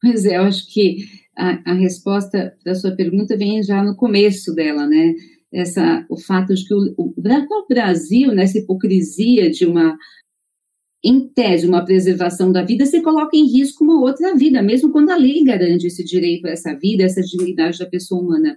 Pois 0.00 0.26
é, 0.26 0.36
eu 0.36 0.42
acho 0.42 0.70
que 0.72 0.98
a, 1.36 1.72
a 1.72 1.74
resposta 1.74 2.56
da 2.64 2.74
sua 2.74 2.94
pergunta 2.94 3.36
vem 3.36 3.62
já 3.62 3.82
no 3.82 3.96
começo 3.96 4.54
dela, 4.54 4.86
né? 4.86 5.14
Essa, 5.52 6.04
o 6.08 6.18
fato 6.18 6.54
de 6.54 6.66
que 6.66 6.74
o, 6.74 6.94
o, 6.96 7.14
o 7.16 7.66
Brasil, 7.68 8.34
nessa 8.34 8.58
hipocrisia 8.58 9.50
de 9.50 9.66
uma 9.66 9.96
em 11.04 11.28
tese, 11.28 11.66
uma 11.66 11.84
preservação 11.84 12.52
da 12.52 12.62
vida, 12.62 12.86
você 12.86 13.00
coloca 13.00 13.36
em 13.36 13.46
risco 13.46 13.82
uma 13.82 14.00
outra 14.00 14.36
vida, 14.36 14.62
mesmo 14.62 14.92
quando 14.92 15.10
a 15.10 15.16
lei 15.16 15.42
garante 15.42 15.86
esse 15.86 16.04
direito 16.04 16.46
a 16.46 16.50
essa 16.50 16.74
vida, 16.74 17.02
essa 17.02 17.20
dignidade 17.20 17.78
da 17.78 17.86
pessoa 17.86 18.22
humana. 18.22 18.56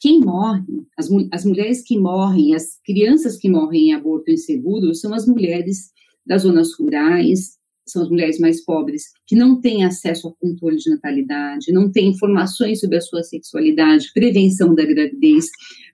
Quem 0.00 0.18
morre, 0.20 0.64
as, 0.98 1.08
as 1.30 1.44
mulheres 1.44 1.84
que 1.86 1.98
morrem, 1.98 2.54
as 2.54 2.80
crianças 2.84 3.36
que 3.36 3.48
morrem 3.48 3.90
em 3.90 3.92
aborto 3.92 4.30
inseguro, 4.30 4.94
são 4.94 5.14
as 5.14 5.26
mulheres 5.26 5.90
das 6.26 6.42
zonas 6.42 6.74
rurais, 6.74 7.58
são 7.86 8.02
as 8.02 8.08
mulheres 8.08 8.38
mais 8.40 8.64
pobres, 8.64 9.04
que 9.26 9.36
não 9.36 9.60
têm 9.60 9.84
acesso 9.84 10.28
ao 10.28 10.34
controle 10.34 10.78
de 10.78 10.90
natalidade, 10.90 11.72
não 11.72 11.92
têm 11.92 12.08
informações 12.08 12.80
sobre 12.80 12.96
a 12.96 13.00
sua 13.00 13.22
sexualidade, 13.22 14.10
prevenção 14.12 14.74
da 14.74 14.84
gravidez, 14.84 15.46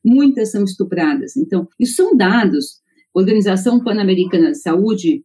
muitas 0.04 0.50
são 0.50 0.64
estupradas. 0.64 1.36
Então, 1.36 1.68
isso 1.78 1.96
são 1.96 2.16
dados 2.16 2.80
Organização 3.16 3.82
Pan-Americana 3.82 4.52
de 4.52 4.58
Saúde 4.58 5.24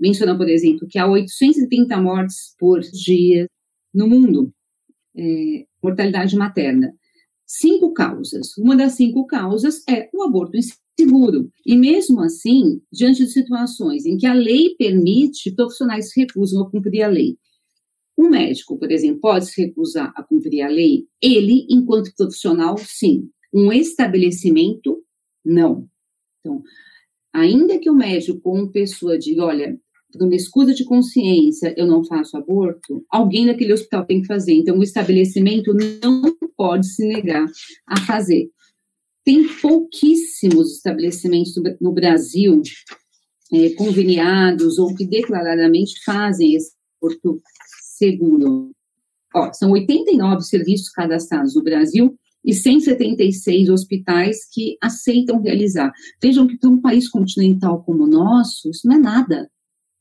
menciona, 0.00 0.36
por 0.36 0.48
exemplo, 0.48 0.86
que 0.88 0.98
há 0.98 1.06
830 1.06 2.00
mortes 2.00 2.54
por 2.58 2.80
dia 2.80 3.46
no 3.92 4.08
mundo, 4.08 4.52
é, 5.16 5.66
mortalidade 5.82 6.36
materna. 6.36 6.92
Cinco 7.46 7.92
causas. 7.92 8.56
Uma 8.56 8.76
das 8.76 8.92
cinco 8.92 9.26
causas 9.26 9.82
é 9.88 10.08
o 10.14 10.22
aborto 10.22 10.56
inseguro. 10.56 11.50
E 11.66 11.76
mesmo 11.76 12.20
assim, 12.20 12.80
diante 12.92 13.24
de 13.24 13.30
situações 13.30 14.06
em 14.06 14.16
que 14.16 14.26
a 14.26 14.32
lei 14.32 14.76
permite, 14.76 15.54
profissionais 15.54 16.10
se 16.10 16.20
recusam 16.20 16.62
a 16.62 16.70
cumprir 16.70 17.02
a 17.02 17.08
lei. 17.08 17.36
Um 18.16 18.28
médico, 18.28 18.78
por 18.78 18.90
exemplo, 18.92 19.20
pode 19.20 19.46
se 19.46 19.62
recusar 19.62 20.12
a 20.14 20.22
cumprir 20.22 20.62
a 20.62 20.68
lei? 20.68 21.06
Ele, 21.20 21.66
enquanto 21.70 22.14
profissional, 22.14 22.76
sim. 22.78 23.30
Um 23.52 23.72
estabelecimento, 23.72 25.02
não. 25.44 25.88
Então, 26.38 26.62
ainda 27.32 27.78
que 27.78 27.90
o 27.90 27.94
médico 27.94 28.40
ou 28.44 28.56
uma 28.56 28.70
pessoa 28.70 29.18
diga, 29.18 29.44
olha, 29.44 29.78
uma 30.18 30.34
escusa 30.34 30.74
de 30.74 30.84
consciência, 30.84 31.74
eu 31.76 31.86
não 31.86 32.04
faço 32.04 32.36
aborto, 32.36 33.04
alguém 33.10 33.46
naquele 33.46 33.72
hospital 33.72 34.04
tem 34.04 34.20
que 34.20 34.26
fazer. 34.26 34.52
Então, 34.52 34.78
o 34.78 34.82
estabelecimento 34.82 35.72
não 35.74 36.22
pode 36.56 36.86
se 36.86 37.06
negar 37.06 37.46
a 37.86 38.00
fazer. 38.00 38.50
Tem 39.24 39.46
pouquíssimos 39.60 40.76
estabelecimentos 40.76 41.54
no 41.80 41.92
Brasil 41.92 42.62
é, 43.52 43.70
conveniados 43.70 44.78
ou 44.78 44.94
que 44.94 45.06
declaradamente 45.06 46.02
fazem 46.04 46.54
esse 46.54 46.72
aborto 47.00 47.40
seguro. 47.82 48.70
Ó, 49.34 49.52
são 49.52 49.70
89 49.72 50.42
serviços 50.42 50.88
cadastrados 50.88 51.54
no 51.54 51.62
Brasil 51.62 52.16
e 52.44 52.54
176 52.54 53.68
hospitais 53.68 54.38
que 54.50 54.76
aceitam 54.82 55.40
realizar. 55.40 55.92
Vejam 56.22 56.46
que 56.46 56.58
para 56.58 56.70
um 56.70 56.80
país 56.80 57.08
continental 57.08 57.82
como 57.84 58.04
o 58.04 58.08
nosso, 58.08 58.70
isso 58.70 58.88
não 58.88 58.96
é 58.96 58.98
nada. 58.98 59.50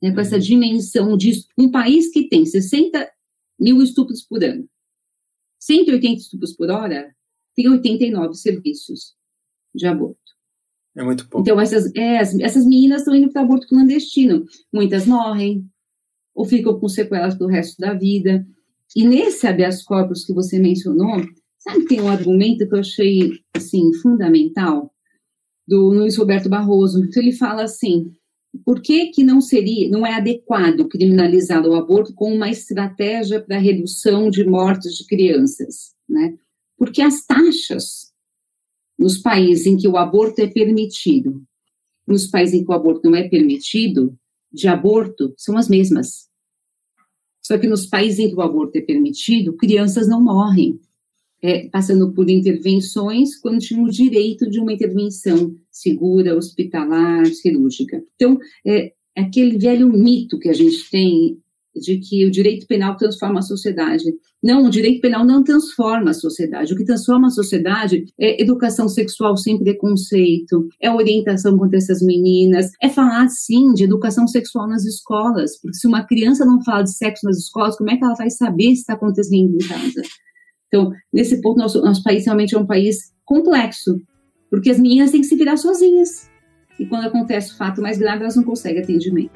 Né, 0.01 0.13
com 0.13 0.19
essa 0.19 0.35
uhum. 0.35 0.41
dimensão 0.41 1.17
de 1.17 1.43
um 1.57 1.69
país 1.69 2.09
que 2.09 2.29
tem 2.29 2.45
60 2.45 3.09
mil 3.59 3.81
estupros 3.81 4.21
por 4.21 4.43
ano, 4.43 4.67
180 5.59 6.21
estupros 6.21 6.53
por 6.53 6.69
hora, 6.69 7.13
tem 7.53 7.67
89 7.67 8.33
serviços 8.35 9.13
de 9.75 9.85
aborto. 9.85 10.17
É 10.95 11.03
muito 11.03 11.27
pouco. 11.27 11.41
Então, 11.41 11.59
essas, 11.59 11.93
é, 11.95 12.15
essas 12.15 12.65
meninas 12.65 13.01
estão 13.01 13.13
indo 13.13 13.31
para 13.31 13.41
aborto 13.41 13.67
clandestino. 13.67 14.45
Muitas 14.73 15.05
morrem, 15.05 15.69
ou 16.33 16.45
ficam 16.45 16.79
com 16.79 16.87
sequelas 16.87 17.35
pelo 17.35 17.49
resto 17.49 17.77
da 17.77 17.93
vida. 17.93 18.47
E 18.95 19.05
nesse 19.05 19.45
habeas 19.45 19.83
corpus 19.83 20.25
que 20.25 20.33
você 20.33 20.57
mencionou, 20.57 21.21
Sabe, 21.59 21.85
tem 21.85 22.01
um 22.01 22.07
argumento 22.07 22.67
que 22.67 22.73
eu 22.73 22.79
achei, 22.79 23.31
assim, 23.53 23.93
fundamental, 23.95 24.93
do 25.67 25.89
Luiz 25.89 26.17
Roberto 26.17 26.49
Barroso. 26.49 27.03
Então, 27.03 27.21
ele 27.21 27.33
fala 27.33 27.63
assim, 27.63 28.13
por 28.65 28.81
que, 28.81 29.07
que 29.07 29.23
não 29.23 29.41
seria, 29.41 29.89
não 29.89 30.05
é 30.05 30.13
adequado 30.13 30.87
criminalizar 30.87 31.65
o 31.65 31.75
aborto 31.75 32.13
como 32.13 32.35
uma 32.35 32.49
estratégia 32.49 33.41
para 33.41 33.57
redução 33.57 34.29
de 34.29 34.43
mortes 34.45 34.95
de 34.95 35.05
crianças, 35.05 35.93
né? 36.07 36.37
Porque 36.77 37.01
as 37.01 37.25
taxas 37.25 38.11
nos 38.97 39.17
países 39.17 39.65
em 39.65 39.77
que 39.77 39.87
o 39.87 39.97
aborto 39.97 40.41
é 40.41 40.47
permitido, 40.47 41.43
nos 42.07 42.27
países 42.27 42.55
em 42.55 42.65
que 42.65 42.71
o 42.71 42.73
aborto 42.73 43.09
não 43.09 43.15
é 43.15 43.27
permitido, 43.29 44.17
de 44.51 44.67
aborto, 44.67 45.33
são 45.37 45.57
as 45.57 45.69
mesmas. 45.69 46.27
Só 47.41 47.57
que 47.57 47.67
nos 47.67 47.85
países 47.85 48.19
em 48.19 48.29
que 48.29 48.35
o 48.35 48.41
aborto 48.41 48.77
é 48.77 48.81
permitido, 48.81 49.55
crianças 49.55 50.07
não 50.07 50.21
morrem, 50.21 50.79
é, 51.41 51.67
passando 51.69 52.11
por 52.13 52.29
intervenções 52.29 53.37
quando 53.39 53.59
tinham 53.59 53.83
o 53.83 53.89
direito 53.89 54.49
de 54.49 54.59
uma 54.59 54.73
intervenção 54.73 55.55
segura, 55.71 56.35
hospitalar, 56.35 57.25
cirúrgica. 57.27 58.03
Então, 58.15 58.37
é, 58.65 58.93
aquele 59.17 59.57
velho 59.57 59.89
mito 59.89 60.39
que 60.39 60.49
a 60.49 60.53
gente 60.53 60.89
tem 60.89 61.37
de 61.75 61.97
que 61.97 62.25
o 62.25 62.31
direito 62.31 62.67
penal 62.67 62.97
transforma 62.97 63.39
a 63.39 63.43
sociedade. 63.43 64.03
Não, 64.43 64.65
o 64.65 64.69
direito 64.69 65.01
penal 65.01 65.25
não 65.25 65.43
transforma 65.43 66.11
a 66.11 66.13
sociedade. 66.13 66.73
O 66.73 66.75
que 66.75 66.83
transforma 66.83 67.27
a 67.27 67.31
sociedade 67.31 68.05
é 68.19 68.41
educação 68.41 68.87
sexual 68.87 69.37
sem 69.37 69.57
preconceito, 69.57 70.67
é 70.81 70.91
orientação 70.91 71.57
contra 71.57 71.77
essas 71.77 72.01
meninas, 72.01 72.71
é 72.81 72.89
falar, 72.89 73.27
sim, 73.29 73.73
de 73.73 73.83
educação 73.83 74.27
sexual 74.27 74.67
nas 74.67 74.83
escolas. 74.85 75.59
Porque 75.61 75.77
se 75.77 75.87
uma 75.87 76.03
criança 76.03 76.45
não 76.45 76.63
fala 76.63 76.83
de 76.83 76.95
sexo 76.95 77.25
nas 77.25 77.37
escolas, 77.37 77.77
como 77.77 77.89
é 77.89 77.97
que 77.97 78.03
ela 78.03 78.15
vai 78.15 78.29
saber 78.29 78.75
se 78.75 78.81
está 78.81 78.93
acontecendo 78.93 79.55
em 79.55 79.67
casa? 79.67 80.01
Então, 80.69 80.91
nesse 81.11 81.41
ponto, 81.41 81.57
nosso, 81.57 81.81
nosso 81.81 82.03
país 82.03 82.25
realmente 82.25 82.55
é 82.55 82.59
um 82.59 82.65
país 82.65 83.11
complexo, 83.25 83.99
porque 84.49 84.69
as 84.69 84.79
meninas 84.79 85.11
têm 85.11 85.21
que 85.21 85.27
se 85.27 85.35
virar 85.35 85.57
sozinhas. 85.57 86.29
E 86.79 86.85
quando 86.85 87.07
acontece 87.07 87.51
o 87.51 87.57
fato 87.57 87.81
mais 87.81 87.97
grave, 87.97 88.21
elas 88.21 88.35
não 88.35 88.43
conseguem 88.43 88.81
atendimento. 88.81 89.31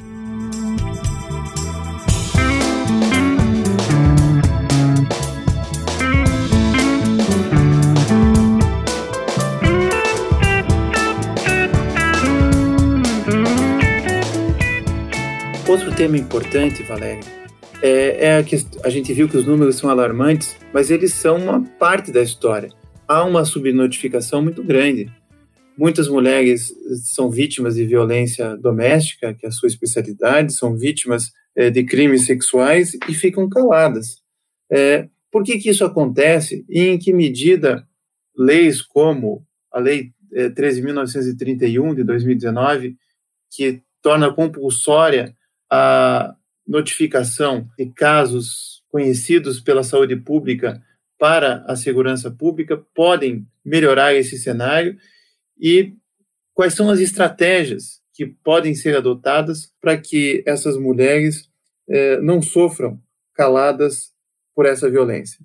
Outro 15.68 15.96
tema 15.96 16.18
importante, 16.18 16.84
Valéria, 16.84 17.43
é, 17.84 18.38
é 18.38 18.44
que 18.44 18.56
a 18.82 18.90
gente 18.90 19.14
viu 19.14 19.28
que 19.28 19.36
os 19.36 19.46
números 19.46 19.76
são 19.76 19.90
alarmantes, 19.90 20.56
mas 20.74 20.90
eles 20.90 21.14
são 21.14 21.36
uma 21.36 21.62
parte 21.62 22.14
da 22.14 22.22
história. 22.22 22.70
Há 23.06 23.26
uma 23.26 23.44
subnotificação 23.44 24.42
muito 24.42 24.64
grande. 24.64 25.12
Muitas 25.78 26.08
mulheres 26.08 26.74
são 27.14 27.30
vítimas 27.30 27.76
de 27.76 27.86
violência 27.86 28.56
doméstica, 28.56 29.34
que 29.34 29.46
é 29.46 29.50
a 29.50 29.52
sua 29.52 29.68
especialidade, 29.68 30.54
são 30.54 30.78
vítimas 30.78 31.32
é, 31.54 31.70
de 31.70 31.84
crimes 31.84 32.26
sexuais 32.26 32.94
e 33.10 33.14
ficam 33.14 33.50
caladas. 33.50 34.22
É, 34.72 35.10
por 35.30 35.44
que, 35.44 35.58
que 35.58 35.70
isso 35.70 35.84
acontece 35.84 36.64
e 36.70 36.84
em 36.84 36.98
que 36.98 37.12
medida 37.12 37.86
leis 38.38 38.82
como 38.82 39.46
a 39.74 39.80
Lei 39.80 40.12
é, 40.32 40.48
13.931 40.50 41.96
de 41.96 42.04
2019, 42.06 42.96
que 43.52 43.82
torna 44.02 44.34
compulsória 44.34 45.36
a 45.70 46.34
notificação 46.68 47.70
de 47.78 47.88
casos 47.92 48.84
conhecidos 48.90 49.60
pela 49.60 49.84
saúde 49.84 50.16
pública 50.16 50.82
para 51.18 51.64
a 51.68 51.76
segurança 51.76 52.30
pública 52.30 52.78
podem 52.94 53.48
melhorar 53.64 54.14
esse 54.14 54.38
cenário 54.38 54.98
e 55.60 55.94
quais 56.54 56.74
são 56.74 56.90
as 56.90 57.00
estratégias 57.00 58.02
que 58.14 58.26
podem 58.28 58.76
ser 58.76 58.96
adotadas 58.96 59.72
para 59.82 59.98
que 59.98 60.44
essas 60.46 60.78
mulheres 60.78 61.50
eh, 61.90 62.20
não 62.22 62.42
sofram 62.42 63.02
caladas 63.34 64.12
por 64.56 64.66
essa 64.66 64.90
violência? 64.90 65.44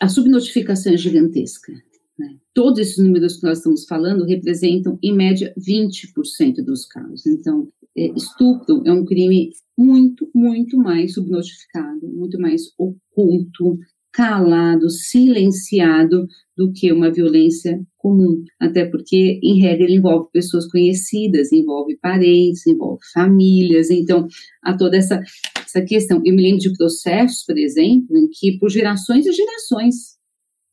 A 0.00 0.08
subnotificação 0.08 0.92
é 0.92 0.96
gigantesca. 0.96 1.72
Né? 2.18 2.36
Todos 2.54 2.80
esses 2.80 2.98
números 2.98 3.36
que 3.36 3.44
nós 3.44 3.58
estamos 3.58 3.86
falando 3.86 4.24
representam, 4.24 4.98
em 5.02 5.14
média, 5.14 5.54
20% 5.58 6.64
dos 6.64 6.86
casos. 6.86 7.26
Então, 7.26 7.68
é, 7.96 8.12
estupro 8.16 8.82
é 8.84 8.92
um 8.92 9.04
crime 9.04 9.50
muito, 9.76 10.28
muito 10.34 10.76
mais 10.78 11.14
subnotificado, 11.14 12.06
muito 12.08 12.38
mais 12.40 12.62
oculto, 12.78 13.78
calado, 14.12 14.88
silenciado 14.88 16.26
do 16.56 16.72
que 16.72 16.90
uma 16.90 17.12
violência 17.12 17.78
comum. 17.98 18.42
Até 18.58 18.86
porque, 18.86 19.38
em 19.42 19.60
regra, 19.60 19.84
ele 19.84 19.96
envolve 19.96 20.30
pessoas 20.32 20.66
conhecidas, 20.68 21.52
envolve 21.52 21.98
parentes, 22.00 22.66
envolve 22.66 23.00
famílias. 23.12 23.90
Então, 23.90 24.26
há 24.62 24.74
toda 24.74 24.96
essa, 24.96 25.20
essa 25.62 25.82
questão. 25.82 26.22
Eu 26.24 26.34
me 26.34 26.42
lembro 26.42 26.60
de 26.60 26.72
processos, 26.72 27.44
por 27.44 27.58
exemplo, 27.58 28.16
em 28.16 28.28
que, 28.32 28.58
por 28.58 28.70
gerações 28.70 29.26
e 29.26 29.32
gerações, 29.32 30.15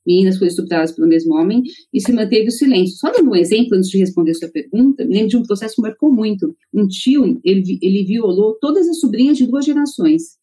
meninas 0.05 0.37
foram 0.37 0.49
estupradas 0.49 0.91
pelo 0.91 1.07
mesmo 1.07 1.33
homem 1.33 1.63
e 1.93 2.01
se 2.01 2.11
manteve 2.11 2.47
o 2.47 2.51
silêncio. 2.51 2.97
Só 2.97 3.11
dando 3.11 3.29
um 3.29 3.35
exemplo 3.35 3.77
antes 3.77 3.89
de 3.89 3.97
responder 3.97 4.33
sua 4.33 4.49
pergunta, 4.49 5.05
me 5.05 5.13
lembro 5.13 5.29
de 5.29 5.37
um 5.37 5.43
processo 5.43 5.75
que 5.75 5.81
marcou 5.81 6.13
muito. 6.13 6.55
Um 6.73 6.87
tio, 6.87 7.39
ele, 7.43 7.79
ele 7.81 8.03
violou 8.03 8.57
todas 8.59 8.87
as 8.87 8.99
sobrinhas 8.99 9.37
de 9.37 9.47
duas 9.47 9.65
gerações. 9.65 10.37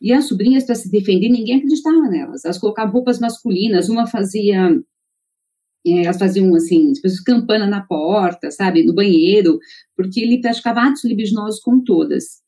E 0.00 0.12
as 0.12 0.26
sobrinhas, 0.26 0.64
para 0.64 0.74
se 0.74 0.90
defender, 0.90 1.28
ninguém 1.28 1.56
acreditava 1.56 2.08
nelas. 2.08 2.44
Elas 2.44 2.58
colocavam 2.58 2.92
roupas 2.92 3.18
masculinas, 3.18 3.88
uma 3.88 4.06
fazia 4.06 4.70
é, 5.86 6.02
elas 6.04 6.18
faziam 6.18 6.52
assim, 6.56 6.92
tipo, 6.92 7.08
campana 7.24 7.64
na 7.64 7.80
porta, 7.80 8.50
sabe, 8.50 8.82
no 8.82 8.92
banheiro, 8.92 9.60
porque 9.94 10.20
ele 10.20 10.40
praticava 10.40 10.80
atos 10.82 11.04
libidinosos 11.04 11.60
com 11.60 11.80
todas. 11.80 12.42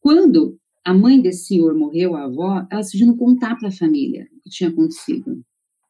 Quando 0.00 0.58
a 0.84 0.92
mãe 0.92 1.20
desse 1.20 1.46
senhor 1.46 1.74
morreu, 1.74 2.16
a 2.16 2.24
avó, 2.24 2.66
elas 2.70 2.86
decidiram 2.86 3.16
contar 3.16 3.56
para 3.56 3.68
a 3.68 3.72
família 3.72 4.26
o 4.36 4.40
que 4.42 4.50
tinha 4.50 4.70
acontecido. 4.70 5.40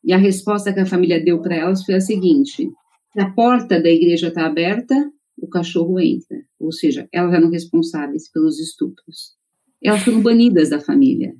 E 0.04 0.12
a 0.12 0.18
resposta 0.18 0.72
que 0.72 0.80
a 0.80 0.86
família 0.86 1.22
deu 1.22 1.40
para 1.40 1.56
elas 1.56 1.84
foi 1.84 1.94
a 1.94 2.00
seguinte: 2.00 2.68
se 3.12 3.20
a 3.20 3.30
porta 3.30 3.80
da 3.80 3.88
igreja 3.88 4.28
está 4.28 4.46
aberta, 4.46 4.94
o 5.38 5.48
cachorro 5.48 5.98
entra. 5.98 6.42
Ou 6.58 6.72
seja, 6.72 7.08
elas 7.12 7.32
eram 7.32 7.50
responsáveis 7.50 8.30
pelos 8.30 8.60
estupros. 8.60 9.34
Elas 9.82 10.02
foram 10.02 10.22
banidas 10.22 10.70
da 10.70 10.80
família. 10.80 11.34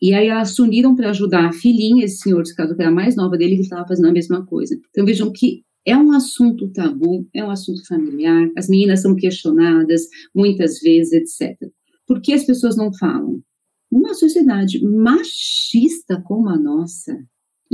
E 0.00 0.12
aí 0.12 0.28
elas 0.28 0.54
se 0.54 0.60
uniram 0.60 0.94
para 0.94 1.10
ajudar 1.10 1.46
a 1.46 1.52
filhinha, 1.52 2.04
esse 2.04 2.18
senhor, 2.18 2.42
esse 2.42 2.54
caso 2.54 2.76
que 2.76 2.82
era 2.82 2.90
mais 2.90 3.16
nova 3.16 3.36
dele, 3.38 3.56
que 3.56 3.62
estava 3.62 3.86
fazendo 3.86 4.08
a 4.08 4.12
mesma 4.12 4.44
coisa. 4.44 4.78
Então 4.90 5.04
vejam 5.04 5.32
que 5.32 5.62
é 5.86 5.96
um 5.96 6.12
assunto 6.12 6.70
tabu, 6.72 7.26
é 7.34 7.44
um 7.44 7.50
assunto 7.50 7.86
familiar, 7.86 8.50
as 8.56 8.68
meninas 8.68 9.02
são 9.02 9.14
questionadas 9.14 10.02
muitas 10.34 10.80
vezes, 10.80 11.12
etc. 11.12 11.56
Por 12.06 12.20
que 12.20 12.32
as 12.32 12.44
pessoas 12.44 12.76
não 12.76 12.92
falam? 12.92 13.42
Numa 13.90 14.14
sociedade 14.14 14.82
machista 14.82 16.20
como 16.22 16.48
a 16.48 16.58
nossa, 16.58 17.16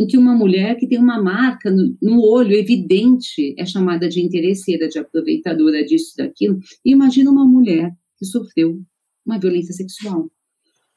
em 0.01 0.07
que 0.07 0.17
uma 0.17 0.35
mulher 0.35 0.79
que 0.79 0.89
tem 0.89 0.99
uma 0.99 1.23
marca 1.23 1.71
no, 1.71 1.95
no, 2.01 2.23
olho 2.23 2.55
evidente 2.55 3.55
é 3.59 3.67
chamada 3.67 4.09
de 4.09 4.23
interesseira, 4.23 4.89
de 4.89 4.99
aproveitadora 4.99 5.85
disso, 5.85 6.17
daquilo. 6.17 6.59
E 6.83 6.93
imagina 6.93 7.31
uma 7.31 7.45
mulher 7.45 7.95
que 8.17 8.25
sofreu 8.25 8.81
uma 9.27 9.39
violência 9.39 9.75
sexual. 9.75 10.31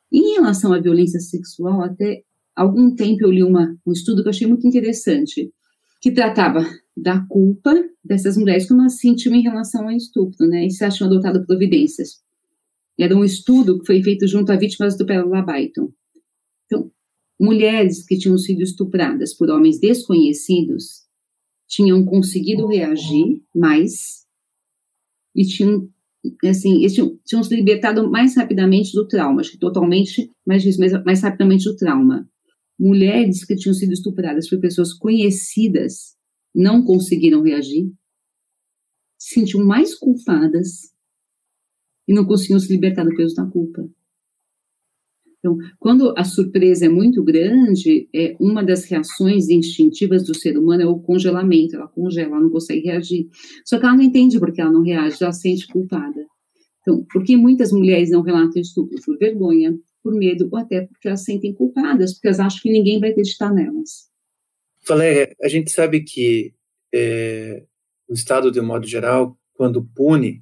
Em 0.09 0.35
relação 0.35 0.71
à 0.71 0.79
violência 0.79 1.19
sexual, 1.19 1.81
até 1.81 2.23
algum 2.55 2.95
tempo 2.95 3.25
eu 3.25 3.31
li 3.31 3.43
uma, 3.43 3.75
um 3.85 3.91
estudo 3.91 4.21
que 4.21 4.29
eu 4.29 4.31
achei 4.31 4.47
muito 4.47 4.65
interessante, 4.65 5.51
que 6.01 6.11
tratava 6.11 6.65
da 6.95 7.19
culpa 7.27 7.73
dessas 8.01 8.37
mulheres 8.37 8.69
como 8.69 8.81
elas 8.81 8.93
se 8.93 8.99
sentiam 8.99 9.35
em 9.35 9.41
relação 9.41 9.83
ao 9.83 9.91
estupro, 9.91 10.47
né? 10.47 10.65
E 10.65 10.71
se 10.71 10.85
acham 10.85 11.07
adotado 11.07 11.45
providências. 11.45 12.21
Era 12.97 13.17
um 13.17 13.25
estudo 13.25 13.79
que 13.79 13.85
foi 13.85 14.01
feito 14.01 14.25
junto 14.27 14.49
a 14.49 14.55
vítimas 14.55 14.97
do 14.97 15.05
Pérola 15.05 15.41
Byton. 15.41 15.91
Mulheres 17.39 18.05
que 18.05 18.17
tinham 18.17 18.37
sido 18.37 18.61
estupradas 18.61 19.33
por 19.33 19.49
homens 19.49 19.79
desconhecidos 19.79 21.03
tinham 21.67 22.05
conseguido 22.05 22.67
reagir 22.67 23.41
mais 23.53 24.23
e 25.35 25.45
tinham 25.45 25.89
assim, 26.45 26.79
eles 26.79 26.93
tinham, 26.93 27.19
tinham 27.25 27.43
se 27.43 27.53
libertado 27.55 28.09
mais 28.09 28.35
rapidamente 28.35 28.93
do 28.93 29.07
trauma, 29.07 29.41
acho 29.41 29.51
que 29.51 29.57
totalmente, 29.57 30.31
mais, 30.45 30.63
mais, 30.77 31.03
mais 31.03 31.21
rapidamente 31.21 31.65
do 31.65 31.75
trauma. 31.75 32.29
Mulheres 32.79 33.43
que 33.43 33.55
tinham 33.55 33.73
sido 33.73 33.91
estupradas 33.93 34.49
por 34.49 34.59
pessoas 34.59 34.93
conhecidas 34.93 36.15
não 36.55 36.83
conseguiram 36.83 37.41
reagir, 37.41 37.91
se 39.17 39.35
sentiam 39.35 39.63
mais 39.63 39.95
culpadas 39.95 40.93
e 42.07 42.13
não 42.13 42.25
conseguiam 42.25 42.59
se 42.59 42.71
libertar 42.71 43.03
do 43.03 43.15
peso 43.15 43.35
da 43.35 43.45
culpa. 43.45 43.89
Então, 45.43 45.57
quando 45.77 46.13
a 46.17 46.23
surpresa 46.23 46.85
é 46.85 46.89
muito 46.89 47.21
grande, 47.21 48.07
é, 48.15 48.33
uma 48.39 48.63
das 48.63 48.85
reações 48.85 49.49
instintivas 49.49 50.23
do 50.23 50.33
ser 50.33 50.57
humano 50.57 50.83
é 50.83 50.87
o 50.87 50.99
congelamento. 50.99 51.75
Ela 51.75 51.89
congela, 51.89 52.29
ela 52.29 52.39
não 52.39 52.49
consegue 52.49 52.87
reagir. 52.87 53.27
Só 53.65 53.77
que 53.77 53.85
ela 53.85 53.93
não 53.93 54.03
entende 54.03 54.39
porque 54.39 54.61
ela 54.61 54.71
não 54.71 54.81
reage, 54.81 55.21
ela 55.21 55.33
se 55.33 55.41
sente 55.41 55.67
culpada. 55.67 56.25
Então, 56.79 57.05
por 57.11 57.25
que 57.25 57.35
muitas 57.35 57.73
mulheres 57.73 58.09
não 58.09 58.21
relatam 58.21 58.61
estupro? 58.61 58.95
Por 59.05 59.17
vergonha, 59.17 59.77
por 60.01 60.15
medo, 60.15 60.47
ou 60.49 60.57
até 60.57 60.85
porque 60.85 61.09
elas 61.09 61.19
se 61.19 61.25
sentem 61.25 61.53
culpadas, 61.53 62.13
porque 62.13 62.29
elas 62.29 62.39
acham 62.39 62.61
que 62.61 62.71
ninguém 62.71 63.01
vai 63.01 63.09
acreditar 63.09 63.53
nelas. 63.53 64.09
Valéria, 64.87 65.35
a 65.41 65.49
gente 65.49 65.71
sabe 65.71 66.03
que 66.03 66.53
é, 66.93 67.65
o 68.07 68.13
Estado, 68.13 68.49
de 68.49 68.61
um 68.61 68.65
modo 68.65 68.87
geral, 68.87 69.37
quando 69.55 69.83
pune, 69.83 70.41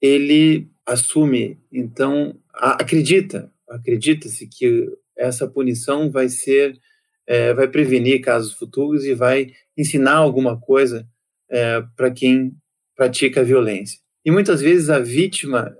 ele 0.00 0.68
assume, 0.84 1.60
então, 1.70 2.36
acredita 2.52 3.51
acredita-se 3.72 4.46
que 4.46 4.86
essa 5.16 5.46
punição 5.46 6.10
vai 6.10 6.28
ser, 6.28 6.78
é, 7.26 7.52
vai 7.54 7.68
prevenir 7.68 8.20
casos 8.20 8.52
futuros 8.52 9.04
e 9.04 9.14
vai 9.14 9.52
ensinar 9.76 10.16
alguma 10.16 10.58
coisa 10.58 11.06
é, 11.50 11.82
para 11.96 12.10
quem 12.10 12.52
pratica 12.96 13.40
a 13.40 13.44
violência. 13.44 13.98
E 14.24 14.30
muitas 14.30 14.60
vezes 14.60 14.90
a 14.90 14.98
vítima 14.98 15.76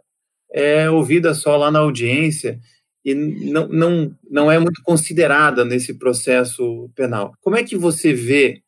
é 0.52 0.90
ouvida 0.90 1.34
só 1.34 1.56
lá 1.56 1.70
na 1.70 1.78
audiência 1.78 2.60
e 3.04 3.14
não, 3.14 3.68
não, 3.68 4.16
não 4.30 4.52
é 4.52 4.58
muito 4.58 4.82
considerada 4.84 5.64
nesse 5.64 5.94
processo 5.94 6.90
penal. 6.94 7.32
Como 7.40 7.56
é 7.56 7.64
que 7.64 7.76
você 7.76 8.12
vê 8.12 8.62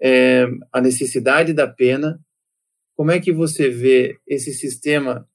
é, 0.00 0.46
a 0.72 0.80
necessidade 0.80 1.52
da 1.52 1.66
pena? 1.66 2.18
Como 2.96 3.10
é 3.10 3.20
que 3.20 3.32
você 3.32 3.68
vê 3.68 4.16
esse 4.26 4.54
sistema 4.54 5.28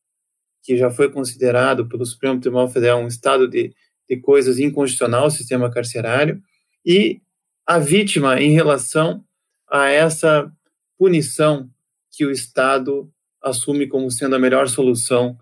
que 0.64 0.78
já 0.78 0.90
foi 0.90 1.12
considerado 1.12 1.88
pelo 1.88 2.06
Supremo 2.06 2.40
Tribunal 2.40 2.70
Federal 2.70 3.02
um 3.02 3.08
estado 3.08 3.48
de, 3.48 3.74
de 4.10 4.18
coisas 4.18 4.60
inconstitucional, 4.60 5.28
o 5.28 5.32
sistema 5.32 5.72
carcerário, 5.72 6.42
e 6.86 7.22
a 7.66 7.80
vítima 7.80 8.42
em 8.42 8.52
relação 8.52 9.24
a 9.70 9.90
essa 9.90 10.52
punição 10.98 11.70
que 12.12 12.26
o 12.26 12.32
Estado 12.32 13.10
assume 13.42 13.88
como 13.88 14.10
sendo 14.12 14.36
a 14.36 14.40
melhor 14.40 14.68
solução 14.68 15.38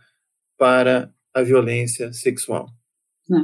para 0.57 1.11
a 1.33 1.41
violência 1.41 2.11
sexual. 2.13 2.67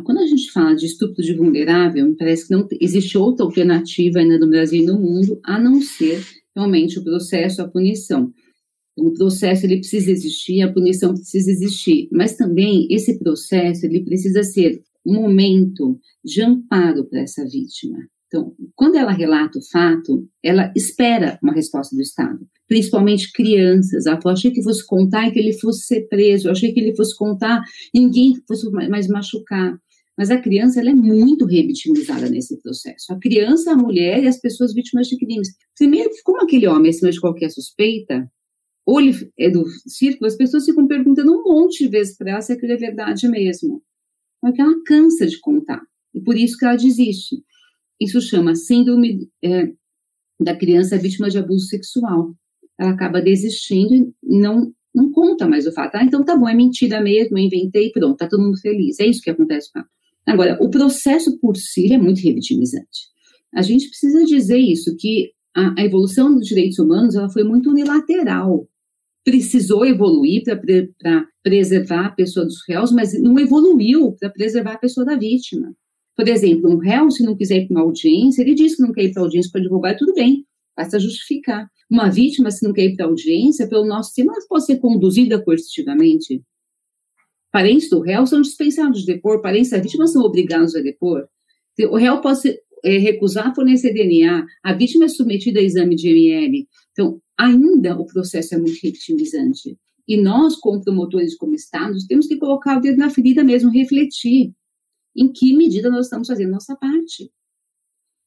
Quando 0.05 0.19
a 0.19 0.25
gente 0.25 0.51
fala 0.51 0.75
de 0.75 0.85
estupro 0.85 1.21
de 1.21 1.33
vulnerável, 1.33 2.07
me 2.07 2.15
parece 2.15 2.47
que 2.47 2.53
não 2.53 2.67
existe 2.79 3.17
outra 3.17 3.45
alternativa 3.45 4.19
ainda 4.19 4.37
no 4.37 4.49
Brasil 4.49 4.81
e 4.81 4.85
no 4.85 4.99
mundo 4.99 5.39
a 5.43 5.59
não 5.59 5.81
ser 5.81 6.23
realmente 6.55 6.99
o 6.99 7.03
processo, 7.03 7.61
a 7.61 7.67
punição. 7.67 8.31
O 8.95 9.11
processo 9.13 9.65
ele 9.65 9.77
precisa 9.77 10.11
existir, 10.11 10.61
a 10.61 10.71
punição 10.71 11.13
precisa 11.13 11.49
existir, 11.49 12.07
mas 12.11 12.35
também 12.35 12.87
esse 12.91 13.17
processo 13.17 13.85
ele 13.85 14.03
precisa 14.03 14.43
ser 14.43 14.81
um 15.05 15.15
momento 15.15 15.99
de 16.23 16.41
amparo 16.41 17.05
para 17.05 17.21
essa 17.21 17.43
vítima. 17.45 17.97
Então, 18.27 18.55
quando 18.75 18.95
ela 18.95 19.11
relata 19.11 19.59
o 19.59 19.65
fato, 19.71 20.27
ela 20.41 20.73
espera 20.75 21.37
uma 21.43 21.53
resposta 21.53 21.95
do 21.95 22.01
Estado, 22.01 22.39
principalmente 22.67 23.31
crianças. 23.31 24.07
Ela 24.07 24.19
falou, 24.19 24.35
achei 24.35 24.49
que 24.49 24.63
fosse 24.63 24.83
contar 24.87 25.27
e 25.27 25.31
que 25.31 25.37
ele 25.37 25.53
fosse 25.53 25.85
ser 25.85 26.07
preso, 26.07 26.49
achei 26.49 26.73
que 26.73 26.79
ele 26.79 26.95
fosse 26.95 27.15
contar 27.15 27.61
e 27.93 27.99
ninguém 27.99 28.33
fosse 28.47 28.67
mais 28.71 29.07
machucar. 29.07 29.77
Mas 30.17 30.31
a 30.31 30.39
criança 30.39 30.79
ela 30.79 30.89
é 30.89 30.95
muito 30.95 31.45
revitimizada 31.45 32.27
nesse 32.27 32.59
processo. 32.61 33.13
A 33.13 33.19
criança, 33.19 33.71
a 33.71 33.75
mulher 33.75 34.23
e 34.23 34.27
as 34.27 34.39
pessoas 34.39 34.73
vítimas 34.73 35.07
de 35.07 35.17
crimes. 35.17 35.49
Primeiro, 35.77 36.09
como 36.23 36.41
aquele 36.41 36.67
homem 36.67 36.87
é 36.87 36.89
acima 36.89 37.11
de 37.11 37.19
qualquer 37.19 37.49
suspeita, 37.49 38.27
ou 38.85 38.99
ele 38.99 39.13
é 39.39 39.49
do 39.49 39.63
círculo, 39.87 40.27
as 40.27 40.35
pessoas 40.35 40.65
ficam 40.65 40.87
perguntando 40.87 41.31
um 41.31 41.43
monte 41.43 41.83
de 41.83 41.89
vezes 41.89 42.17
para 42.17 42.31
ela 42.31 42.41
se 42.41 42.51
aquilo 42.51 42.73
é 42.73 42.77
verdade 42.77 43.27
mesmo. 43.27 43.81
Porque 44.41 44.61
ela 44.61 44.75
cansa 44.85 45.25
de 45.25 45.39
contar. 45.39 45.81
E 46.13 46.21
por 46.21 46.37
isso 46.37 46.57
que 46.57 46.65
ela 46.65 46.75
desiste. 46.75 47.43
Isso 47.99 48.19
chama 48.19 48.55
síndrome 48.55 49.29
é, 49.41 49.71
da 50.39 50.55
criança 50.55 50.97
vítima 50.97 51.29
de 51.29 51.37
abuso 51.37 51.67
sexual. 51.67 52.35
Ela 52.77 52.91
acaba 52.91 53.21
desistindo 53.21 54.13
e 54.23 54.39
não, 54.39 54.73
não 54.93 55.11
conta 55.11 55.47
mais 55.47 55.65
o 55.65 55.71
fato. 55.71 55.95
Ah, 55.95 56.03
então 56.03 56.23
tá 56.23 56.35
bom, 56.35 56.49
é 56.49 56.53
mentira 56.53 57.01
mesmo, 57.01 57.37
eu 57.37 57.43
inventei, 57.43 57.91
pronto, 57.91 58.17
tá 58.17 58.27
todo 58.27 58.43
mundo 58.43 58.59
feliz. 58.59 58.99
É 58.99 59.07
isso 59.07 59.21
que 59.21 59.29
acontece 59.29 59.71
com 59.71 59.79
ela. 59.79 59.87
Agora, 60.25 60.57
o 60.61 60.69
processo 60.69 61.37
por 61.39 61.55
si 61.55 61.93
é 61.93 61.97
muito 61.97 62.21
revitimizante. 62.21 63.13
A 63.53 63.61
gente 63.61 63.87
precisa 63.87 64.23
dizer 64.25 64.57
isso, 64.57 64.95
que 64.97 65.31
a, 65.55 65.81
a 65.81 65.85
evolução 65.85 66.33
dos 66.33 66.47
direitos 66.47 66.79
humanos 66.79 67.15
ela 67.15 67.29
foi 67.29 67.43
muito 67.43 67.69
unilateral. 67.69 68.67
Precisou 69.23 69.85
evoluir 69.85 70.43
para 70.43 70.57
pre, 70.57 70.91
preservar 71.41 72.07
a 72.07 72.11
pessoa 72.11 72.45
dos 72.45 72.57
réus, 72.67 72.91
mas 72.91 73.19
não 73.21 73.39
evoluiu 73.39 74.15
para 74.19 74.29
preservar 74.29 74.73
a 74.73 74.77
pessoa 74.77 75.05
da 75.05 75.15
vítima. 75.15 75.73
Por 76.15 76.27
exemplo, 76.27 76.69
um 76.69 76.77
réu, 76.77 77.09
se 77.09 77.23
não 77.23 77.35
quiser 77.35 77.63
ir 77.63 77.67
para 77.67 77.77
uma 77.77 77.85
audiência, 77.85 78.41
ele 78.41 78.53
diz 78.53 78.75
que 78.75 78.83
não 78.83 78.91
quer 78.91 79.05
ir 79.05 79.13
para 79.13 79.23
audiência 79.23 79.51
o 79.53 79.57
advogado, 79.57 79.97
tudo 79.97 80.13
bem, 80.13 80.45
basta 80.75 80.99
justificar. 80.99 81.67
Uma 81.89 82.09
vítima, 82.09 82.51
se 82.51 82.65
não 82.65 82.73
quer 82.73 82.85
ir 82.85 82.95
para 82.95 83.05
audiência, 83.05 83.67
pelo 83.67 83.85
nosso 83.85 84.09
sistema, 84.09 84.33
ela 84.33 84.45
pode 84.47 84.65
ser 84.65 84.77
conduzida 84.77 85.41
coercitivamente. 85.43 86.41
Parentes 87.51 87.89
do 87.89 87.99
réu 87.99 88.25
são 88.25 88.41
dispensados 88.41 89.01
de 89.01 89.13
depor, 89.13 89.41
parentes 89.41 89.71
da 89.71 89.79
vítima 89.79 90.07
são 90.07 90.23
obrigados 90.23 90.75
a 90.75 90.81
depor. 90.81 91.27
O 91.89 91.97
réu 91.97 92.21
pode 92.21 92.59
é, 92.83 92.97
recusar 92.97 93.53
fornecer 93.55 93.93
DNA, 93.93 94.45
a 94.63 94.73
vítima 94.73 95.05
é 95.05 95.07
submetida 95.07 95.59
a 95.59 95.63
exame 95.63 95.95
de 95.95 96.09
ML. 96.09 96.67
Então, 96.93 97.19
ainda 97.37 97.99
o 97.99 98.05
processo 98.05 98.55
é 98.55 98.57
muito 98.57 98.79
vitimizante. 98.81 99.77
E 100.07 100.17
nós, 100.17 100.55
como 100.55 100.81
promotores, 100.81 101.35
como 101.35 101.53
Estados, 101.53 102.05
temos 102.05 102.27
que 102.27 102.37
colocar 102.37 102.77
o 102.77 102.81
dedo 102.81 102.97
na 102.97 103.09
ferida 103.09 103.43
mesmo, 103.43 103.71
refletir 103.71 104.53
em 105.15 105.31
que 105.31 105.55
medida 105.55 105.89
nós 105.89 106.05
estamos 106.05 106.27
fazendo 106.27 106.51
nossa 106.51 106.75
parte. 106.75 107.31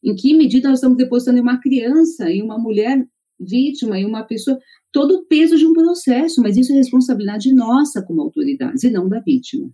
Em 0.02 0.14
que 0.14 0.34
medida 0.34 0.68
nós 0.68 0.78
estamos 0.78 0.96
depositando 0.96 1.38
em 1.38 1.42
uma 1.42 1.60
criança, 1.60 2.30
em 2.30 2.42
uma 2.42 2.58
mulher 2.58 3.06
vítima, 3.38 3.98
em 3.98 4.06
uma 4.06 4.24
pessoa, 4.24 4.58
todo 4.90 5.16
o 5.16 5.26
peso 5.26 5.58
de 5.58 5.66
um 5.66 5.72
processo, 5.72 6.40
mas 6.40 6.56
isso 6.56 6.72
é 6.72 6.76
responsabilidade 6.76 7.52
nossa 7.52 8.02
como 8.02 8.22
autoridades 8.22 8.82
e 8.82 8.90
não 8.90 9.08
da 9.08 9.20
vítima. 9.20 9.70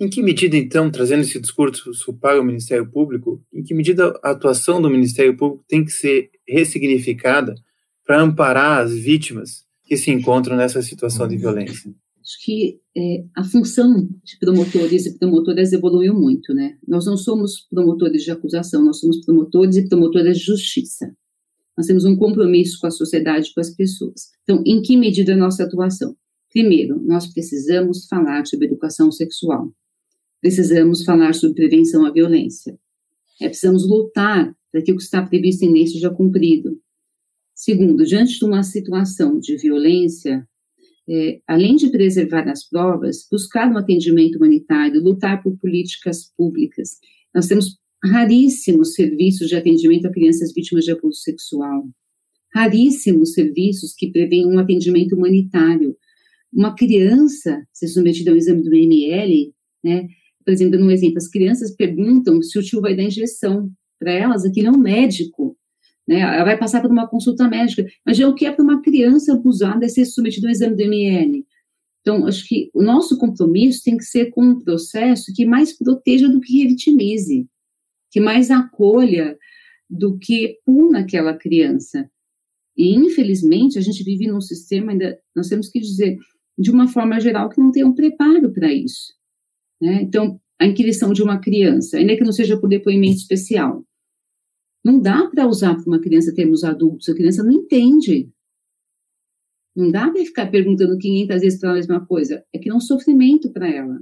Em 0.00 0.08
que 0.08 0.22
medida, 0.22 0.56
então, 0.56 0.90
trazendo 0.90 1.22
esse 1.22 1.40
discurso 1.40 1.92
para 2.20 2.40
o 2.40 2.44
Ministério 2.44 2.90
Público, 2.90 3.42
em 3.52 3.62
que 3.62 3.74
medida 3.74 4.18
a 4.22 4.30
atuação 4.30 4.82
do 4.82 4.90
Ministério 4.90 5.36
Público 5.36 5.64
tem 5.68 5.84
que 5.84 5.92
ser 5.92 6.30
ressignificada 6.46 7.54
para 8.06 8.20
amparar 8.20 8.80
as 8.80 8.92
vítimas 8.92 9.64
que 9.84 9.96
se 9.96 10.10
encontram 10.10 10.56
nessa 10.56 10.82
situação 10.82 11.28
de 11.28 11.36
violência? 11.36 11.94
acho 12.22 12.44
que 12.44 12.80
é, 12.96 13.24
a 13.36 13.44
função 13.44 14.08
de 14.24 14.38
promotores 14.38 15.06
e 15.06 15.18
promotoras 15.18 15.72
evoluiu 15.72 16.14
muito, 16.14 16.54
né? 16.54 16.78
Nós 16.86 17.04
não 17.04 17.16
somos 17.16 17.66
promotores 17.68 18.22
de 18.22 18.30
acusação, 18.30 18.84
nós 18.84 19.00
somos 19.00 19.24
promotores 19.24 19.76
e 19.76 19.88
promotoras 19.88 20.38
de 20.38 20.44
justiça. 20.44 21.14
Nós 21.76 21.86
temos 21.86 22.04
um 22.04 22.16
compromisso 22.16 22.78
com 22.80 22.86
a 22.86 22.90
sociedade, 22.90 23.52
com 23.54 23.60
as 23.60 23.70
pessoas. 23.70 24.30
Então, 24.42 24.62
em 24.64 24.80
que 24.82 24.96
medida 24.96 25.34
a 25.34 25.36
nossa 25.36 25.64
atuação? 25.64 26.14
Primeiro, 26.50 27.00
nós 27.02 27.26
precisamos 27.32 28.06
falar 28.06 28.46
sobre 28.46 28.66
educação 28.66 29.10
sexual. 29.10 29.72
Precisamos 30.40 31.02
falar 31.02 31.34
sobre 31.34 31.54
prevenção 31.54 32.04
à 32.04 32.12
violência. 32.12 32.78
É, 33.40 33.48
precisamos 33.48 33.88
lutar 33.88 34.54
para 34.70 34.82
que 34.82 34.92
o 34.92 34.96
que 34.96 35.02
está 35.02 35.22
previsto 35.22 35.64
em 35.64 35.72
lei 35.72 35.86
seja 35.86 36.10
cumprido. 36.10 36.78
Segundo, 37.64 38.04
diante 38.04 38.40
de 38.40 38.44
uma 38.44 38.64
situação 38.64 39.38
de 39.38 39.56
violência, 39.56 40.44
é, 41.08 41.40
além 41.46 41.76
de 41.76 41.90
preservar 41.92 42.48
as 42.48 42.68
provas, 42.68 43.24
buscar 43.30 43.70
um 43.70 43.76
atendimento 43.76 44.34
humanitário, 44.34 45.00
lutar 45.00 45.40
por 45.44 45.56
políticas 45.58 46.24
públicas. 46.36 46.98
Nós 47.32 47.46
temos 47.46 47.78
raríssimos 48.04 48.94
serviços 48.94 49.48
de 49.48 49.54
atendimento 49.54 50.08
a 50.08 50.10
crianças 50.10 50.52
vítimas 50.52 50.84
de 50.84 50.90
abuso 50.90 51.20
sexual, 51.20 51.88
raríssimos 52.52 53.32
serviços 53.32 53.94
que 53.96 54.10
prevêem 54.10 54.44
um 54.44 54.58
atendimento 54.58 55.14
humanitário. 55.14 55.96
Uma 56.52 56.74
criança 56.74 57.64
ser 57.72 57.86
submetida 57.86 58.32
ao 58.32 58.36
exame 58.36 58.64
do 58.64 58.74
ML, 58.74 59.54
né? 59.84 60.08
Por 60.44 60.52
exemplo, 60.52 60.80
um 60.80 60.90
exemplo, 60.90 61.18
as 61.18 61.28
crianças 61.28 61.70
perguntam 61.70 62.42
se 62.42 62.58
o 62.58 62.62
tio 62.62 62.80
vai 62.80 62.96
dar 62.96 63.04
injeção 63.04 63.70
para 64.00 64.10
elas, 64.10 64.44
aquilo 64.44 64.66
é 64.66 64.70
um 64.72 64.80
médico 64.80 65.56
né? 66.06 66.20
Ela 66.20 66.44
vai 66.44 66.58
passar 66.58 66.80
por 66.80 66.90
uma 66.90 67.08
consulta 67.08 67.48
médica. 67.48 67.86
Mas 68.04 68.18
o 68.18 68.34
que 68.34 68.46
é 68.46 68.52
para 68.52 68.64
uma 68.64 68.82
criança 68.82 69.32
abusada 69.32 69.84
é 69.84 69.88
ser 69.88 70.04
submetida 70.04 70.46
a 70.46 70.48
um 70.48 70.52
exame 70.52 70.76
do 70.76 70.82
ML. 70.82 71.46
Então, 72.00 72.26
acho 72.26 72.46
que 72.46 72.70
o 72.74 72.82
nosso 72.82 73.16
compromisso 73.16 73.82
tem 73.84 73.96
que 73.96 74.04
ser 74.04 74.30
com 74.30 74.42
um 74.42 74.58
processo 74.58 75.32
que 75.34 75.46
mais 75.46 75.76
proteja 75.76 76.28
do 76.28 76.40
que 76.40 76.62
revitimize, 76.62 77.46
que 78.10 78.20
mais 78.20 78.50
acolha 78.50 79.38
do 79.88 80.18
que 80.18 80.58
puna 80.66 81.00
aquela 81.00 81.36
criança. 81.36 82.10
E, 82.76 82.94
infelizmente, 82.94 83.78
a 83.78 83.82
gente 83.82 84.02
vive 84.02 84.26
num 84.26 84.40
sistema, 84.40 84.92
ainda, 84.92 85.18
nós 85.36 85.48
temos 85.48 85.68
que 85.68 85.78
dizer, 85.78 86.18
de 86.58 86.70
uma 86.70 86.88
forma 86.88 87.20
geral, 87.20 87.48
que 87.48 87.60
não 87.60 87.70
tem 87.70 87.84
um 87.84 87.94
preparo 87.94 88.52
para 88.52 88.72
isso. 88.72 89.12
Né? 89.80 90.02
Então, 90.02 90.40
a 90.58 90.66
inquirição 90.66 91.12
de 91.12 91.22
uma 91.22 91.38
criança, 91.38 91.98
ainda 91.98 92.16
que 92.16 92.24
não 92.24 92.32
seja 92.32 92.58
por 92.58 92.68
depoimento 92.68 93.18
especial, 93.18 93.84
não 94.84 95.00
dá 95.00 95.28
para 95.28 95.46
usar 95.46 95.74
para 95.74 95.84
uma 95.86 96.00
criança 96.00 96.34
termos 96.34 96.64
adultos, 96.64 97.08
a 97.08 97.14
criança 97.14 97.42
não 97.42 97.52
entende. 97.52 98.28
Não 99.74 99.90
dá 99.90 100.10
para 100.10 100.24
ficar 100.24 100.50
perguntando 100.50 100.98
500 100.98 101.40
vezes 101.40 101.60
para 101.60 101.70
a 101.70 101.74
mesma 101.74 102.06
coisa. 102.06 102.44
É 102.52 102.58
que 102.58 102.68
é 102.68 102.74
um 102.74 102.80
sofrimento 102.80 103.50
para 103.52 103.68
ela. 103.68 103.98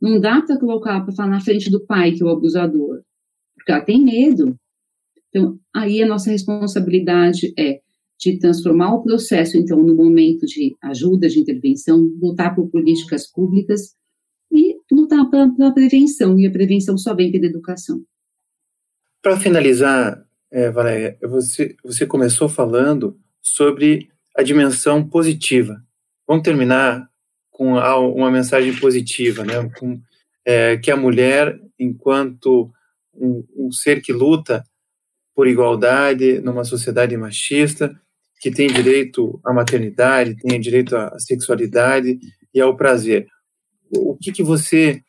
Não 0.00 0.20
dá 0.20 0.40
para 0.42 0.58
colocar 0.58 1.00
para 1.02 1.14
falar 1.14 1.30
na 1.30 1.40
frente 1.40 1.70
do 1.70 1.84
pai 1.84 2.12
que 2.12 2.22
é 2.22 2.26
o 2.26 2.30
abusador, 2.30 3.02
porque 3.56 3.72
ela 3.72 3.84
tem 3.84 4.02
medo. 4.02 4.56
Então, 5.28 5.58
aí 5.74 6.02
a 6.02 6.06
nossa 6.06 6.30
responsabilidade 6.30 7.52
é 7.58 7.80
de 8.18 8.38
transformar 8.38 8.94
o 8.94 9.02
processo, 9.02 9.56
então, 9.56 9.82
no 9.82 9.94
momento 9.94 10.44
de 10.44 10.76
ajuda, 10.82 11.28
de 11.28 11.40
intervenção, 11.40 11.98
lutar 12.20 12.54
por 12.54 12.68
políticas 12.70 13.26
públicas 13.26 13.94
e 14.52 14.76
lutar 14.92 15.28
pela 15.30 15.72
prevenção. 15.72 16.38
E 16.38 16.46
a 16.46 16.50
prevenção 16.50 16.98
só 16.98 17.14
vem 17.14 17.32
pela 17.32 17.46
educação. 17.46 18.04
Para 19.22 19.38
finalizar, 19.38 20.24
é, 20.50 20.70
Valéria, 20.70 21.18
você, 21.22 21.76
você 21.84 22.06
começou 22.06 22.48
falando 22.48 23.18
sobre 23.42 24.08
a 24.34 24.42
dimensão 24.42 25.06
positiva. 25.06 25.82
Vamos 26.26 26.42
terminar 26.42 27.06
com 27.50 27.74
uma 27.74 28.30
mensagem 28.30 28.74
positiva, 28.76 29.44
né? 29.44 29.70
Com, 29.78 30.00
é, 30.46 30.78
que 30.78 30.90
a 30.90 30.96
mulher, 30.96 31.60
enquanto 31.78 32.72
um, 33.14 33.44
um, 33.54 33.70
ser 33.70 34.00
que 34.00 34.12
luta 34.12 34.64
por 35.34 35.46
igualdade 35.46 36.40
numa 36.40 36.64
sociedade 36.64 37.14
machista, 37.16 37.94
que 38.40 38.50
tem 38.50 38.68
direito 38.68 39.38
à 39.44 39.52
maternidade, 39.52 40.36
tem 40.36 40.58
direito 40.58 40.96
à 40.96 41.18
sexualidade 41.18 42.18
e 42.54 42.60
ao 42.60 42.74
prazer. 42.74 43.26
O 43.94 44.16
que, 44.16 44.32
que 44.32 44.42
você 44.42 45.02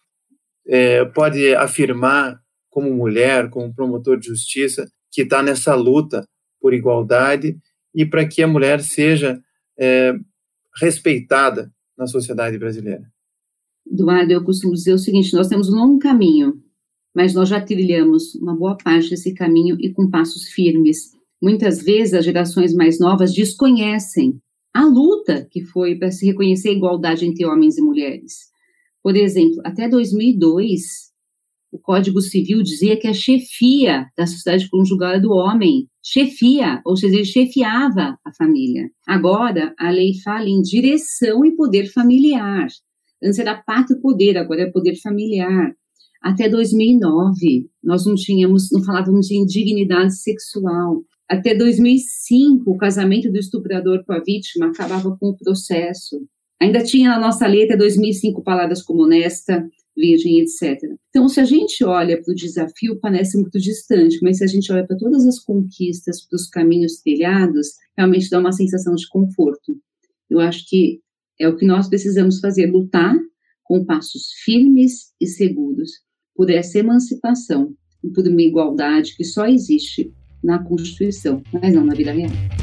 é, 0.68 1.06
pode 1.06 1.56
afirmar 1.56 2.41
como 2.72 2.92
mulher, 2.92 3.50
como 3.52 3.74
promotor 3.74 4.18
de 4.18 4.28
justiça, 4.28 4.90
que 5.12 5.22
está 5.22 5.44
nessa 5.44 5.76
luta 5.76 6.26
por 6.60 6.74
igualdade 6.74 7.58
e 7.94 8.06
para 8.06 8.28
que 8.28 8.42
a 8.42 8.48
mulher 8.48 8.82
seja 8.82 9.40
é, 9.78 10.14
respeitada 10.80 11.72
na 11.98 12.08
sociedade 12.08 12.58
brasileira? 12.58 13.04
Eduardo, 13.86 14.32
eu 14.32 14.44
costumo 14.44 14.74
dizer 14.74 14.94
o 14.94 14.98
seguinte: 14.98 15.34
nós 15.34 15.50
temos 15.50 15.70
um 15.70 15.76
longo 15.76 16.00
caminho, 16.00 16.64
mas 17.14 17.34
nós 17.34 17.50
já 17.50 17.60
trilhamos 17.60 18.36
uma 18.36 18.56
boa 18.56 18.78
parte 18.78 19.10
desse 19.10 19.34
caminho 19.34 19.76
e 19.80 19.92
com 19.92 20.10
passos 20.10 20.46
firmes. 20.46 21.12
Muitas 21.42 21.84
vezes 21.84 22.14
as 22.14 22.24
gerações 22.24 22.74
mais 22.74 23.00
novas 23.00 23.34
desconhecem 23.34 24.40
a 24.74 24.86
luta 24.86 25.46
que 25.52 25.62
foi 25.62 25.96
para 25.96 26.12
se 26.12 26.26
reconhecer 26.26 26.70
a 26.70 26.74
igualdade 26.74 27.26
entre 27.26 27.46
homens 27.46 27.78
e 27.78 27.82
mulheres. 27.82 28.52
Por 29.04 29.18
exemplo, 29.18 29.60
até 29.66 29.90
2002, 29.90 31.11
o 31.72 31.80
Código 31.80 32.20
Civil 32.20 32.62
dizia 32.62 32.98
que 32.98 33.08
a 33.08 33.14
chefia 33.14 34.06
da 34.18 34.28
sociedade 34.28 34.70
conjugal 34.70 35.14
é 35.14 35.20
do 35.20 35.32
homem, 35.32 35.88
chefia, 36.04 36.82
ou 36.86 36.98
seja, 36.98 37.16
ele 37.16 37.26
chefiava 37.26 38.18
a 38.26 38.34
família. 38.38 38.90
Agora, 39.08 39.74
a 39.80 39.90
lei 39.90 40.14
fala 40.24 40.50
em 40.50 40.62
direção 40.62 41.46
e 41.46 41.56
poder 41.56 41.88
familiar. 41.92 42.68
Antes 43.24 43.40
era 43.40 43.56
pátrio 43.56 44.02
poder, 44.02 44.38
agora 44.38 44.64
é 44.64 44.72
poder 44.72 44.96
familiar. 45.02 45.74
Até 46.22 46.50
2009, 46.50 47.70
nós 47.84 48.06
não 48.06 48.16
tínhamos, 48.16 48.70
não 48.72 48.84
falávamos 48.84 49.28
de 49.28 49.38
indignidade 49.38 50.16
sexual. 50.16 51.04
Até 51.30 51.56
2005, 51.56 52.70
o 52.70 52.78
casamento 52.78 53.32
do 53.32 53.40
estuprador 53.40 54.04
com 54.06 54.12
a 54.12 54.20
vítima 54.20 54.68
acabava 54.68 55.16
com 55.18 55.30
o 55.30 55.38
processo. 55.38 56.22
Ainda 56.62 56.84
tinha 56.84 57.10
na 57.10 57.20
nossa 57.20 57.48
lei 57.48 57.64
até 57.64 57.76
2005 57.78 58.44
palavras 58.44 58.84
como 58.84 59.04
honesta, 59.04 59.66
virgem, 60.02 60.42
etc. 60.42 60.78
Então, 61.10 61.30
se 61.30 61.40
a 61.40 61.46
gente 61.46 61.84
olha 61.84 62.20
para 62.22 62.32
o 62.32 62.36
desafio, 62.36 63.00
parece 63.00 63.38
muito 63.38 63.60
distante, 63.60 64.18
mas 64.22 64.40
se 64.40 64.44
a 64.44 64.48
gente 64.48 64.72
olha 64.72 64.86
para 64.86 64.98
todas 64.98 65.26
as 65.28 65.40
conquistas, 65.40 66.26
para 66.26 66.36
os 66.36 66.50
caminhos 66.50 66.98
trilhados, 66.98 67.68
realmente 67.96 68.30
dá 68.30 68.40
uma 68.40 68.52
sensação 68.52 68.96
de 68.96 69.08
conforto. 69.08 69.80
Eu 70.30 70.40
acho 70.40 70.68
que 70.68 71.00
é 71.40 71.48
o 71.48 71.56
que 71.56 71.66
nós 71.66 71.88
precisamos 71.88 72.40
fazer, 72.40 72.72
lutar 72.72 73.16
com 73.64 73.86
passos 73.86 74.32
firmes 74.44 75.14
e 75.22 75.28
seguros 75.28 75.92
por 76.36 76.50
essa 76.50 76.80
emancipação 76.80 77.74
e 78.04 78.10
por 78.10 78.28
uma 78.28 78.42
igualdade 78.42 79.16
que 79.16 79.24
só 79.24 79.46
existe 79.46 80.12
na 80.44 80.64
Constituição, 80.64 81.44
mas 81.54 81.74
não 81.74 81.86
na 81.86 81.94
vida 81.94 82.12
real. 82.12 82.61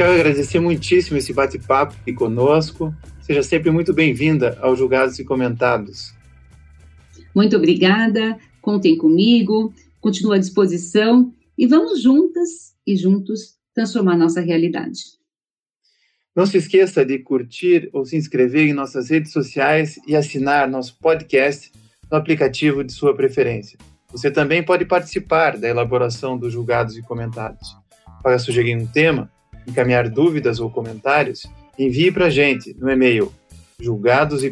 Quero 0.00 0.14
agradecer 0.14 0.58
muitíssimo 0.58 1.18
esse 1.18 1.30
bate-papo 1.30 1.94
aqui 2.00 2.14
conosco. 2.14 2.90
Seja 3.20 3.42
sempre 3.42 3.70
muito 3.70 3.92
bem-vinda 3.92 4.56
ao 4.62 4.74
Julgados 4.74 5.18
e 5.18 5.24
Comentados. 5.26 6.14
Muito 7.34 7.54
obrigada, 7.54 8.38
contem 8.62 8.96
comigo, 8.96 9.74
continuo 10.00 10.32
à 10.32 10.38
disposição 10.38 11.34
e 11.56 11.66
vamos 11.66 12.02
juntas 12.02 12.74
e 12.86 12.96
juntos 12.96 13.58
transformar 13.74 14.16
nossa 14.16 14.40
realidade. 14.40 15.00
Não 16.34 16.46
se 16.46 16.56
esqueça 16.56 17.04
de 17.04 17.18
curtir 17.18 17.90
ou 17.92 18.06
se 18.06 18.16
inscrever 18.16 18.68
em 18.68 18.72
nossas 18.72 19.10
redes 19.10 19.32
sociais 19.32 20.00
e 20.08 20.16
assinar 20.16 20.66
nosso 20.66 20.96
podcast 20.98 21.70
no 22.10 22.16
aplicativo 22.16 22.82
de 22.82 22.94
sua 22.94 23.14
preferência. 23.14 23.78
Você 24.10 24.30
também 24.30 24.62
pode 24.62 24.86
participar 24.86 25.58
da 25.58 25.68
elaboração 25.68 26.38
dos 26.38 26.54
julgados 26.54 26.96
e 26.96 27.02
comentados. 27.02 27.76
Para 28.22 28.38
sugerir 28.38 28.74
um 28.74 28.86
tema, 28.86 29.30
encaminhar 29.66 30.08
dúvidas 30.08 30.60
ou 30.60 30.70
comentários, 30.70 31.46
envie 31.78 32.10
para 32.10 32.26
a 32.26 32.30
gente 32.30 32.74
no 32.78 32.90
e-mail 32.90 33.32
julgados 33.80 34.42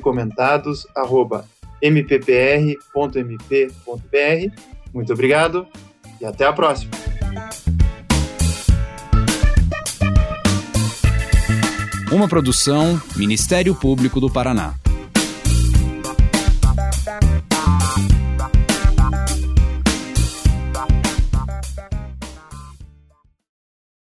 e. 4.10 4.50
Muito 4.92 5.12
obrigado 5.12 5.66
e 6.20 6.24
até 6.24 6.44
a 6.46 6.52
próxima. 6.52 6.90
Uma 12.10 12.26
produção 12.26 13.00
Ministério 13.16 13.74
Público 13.74 14.18
do 14.18 14.30
Paraná. 14.30 14.74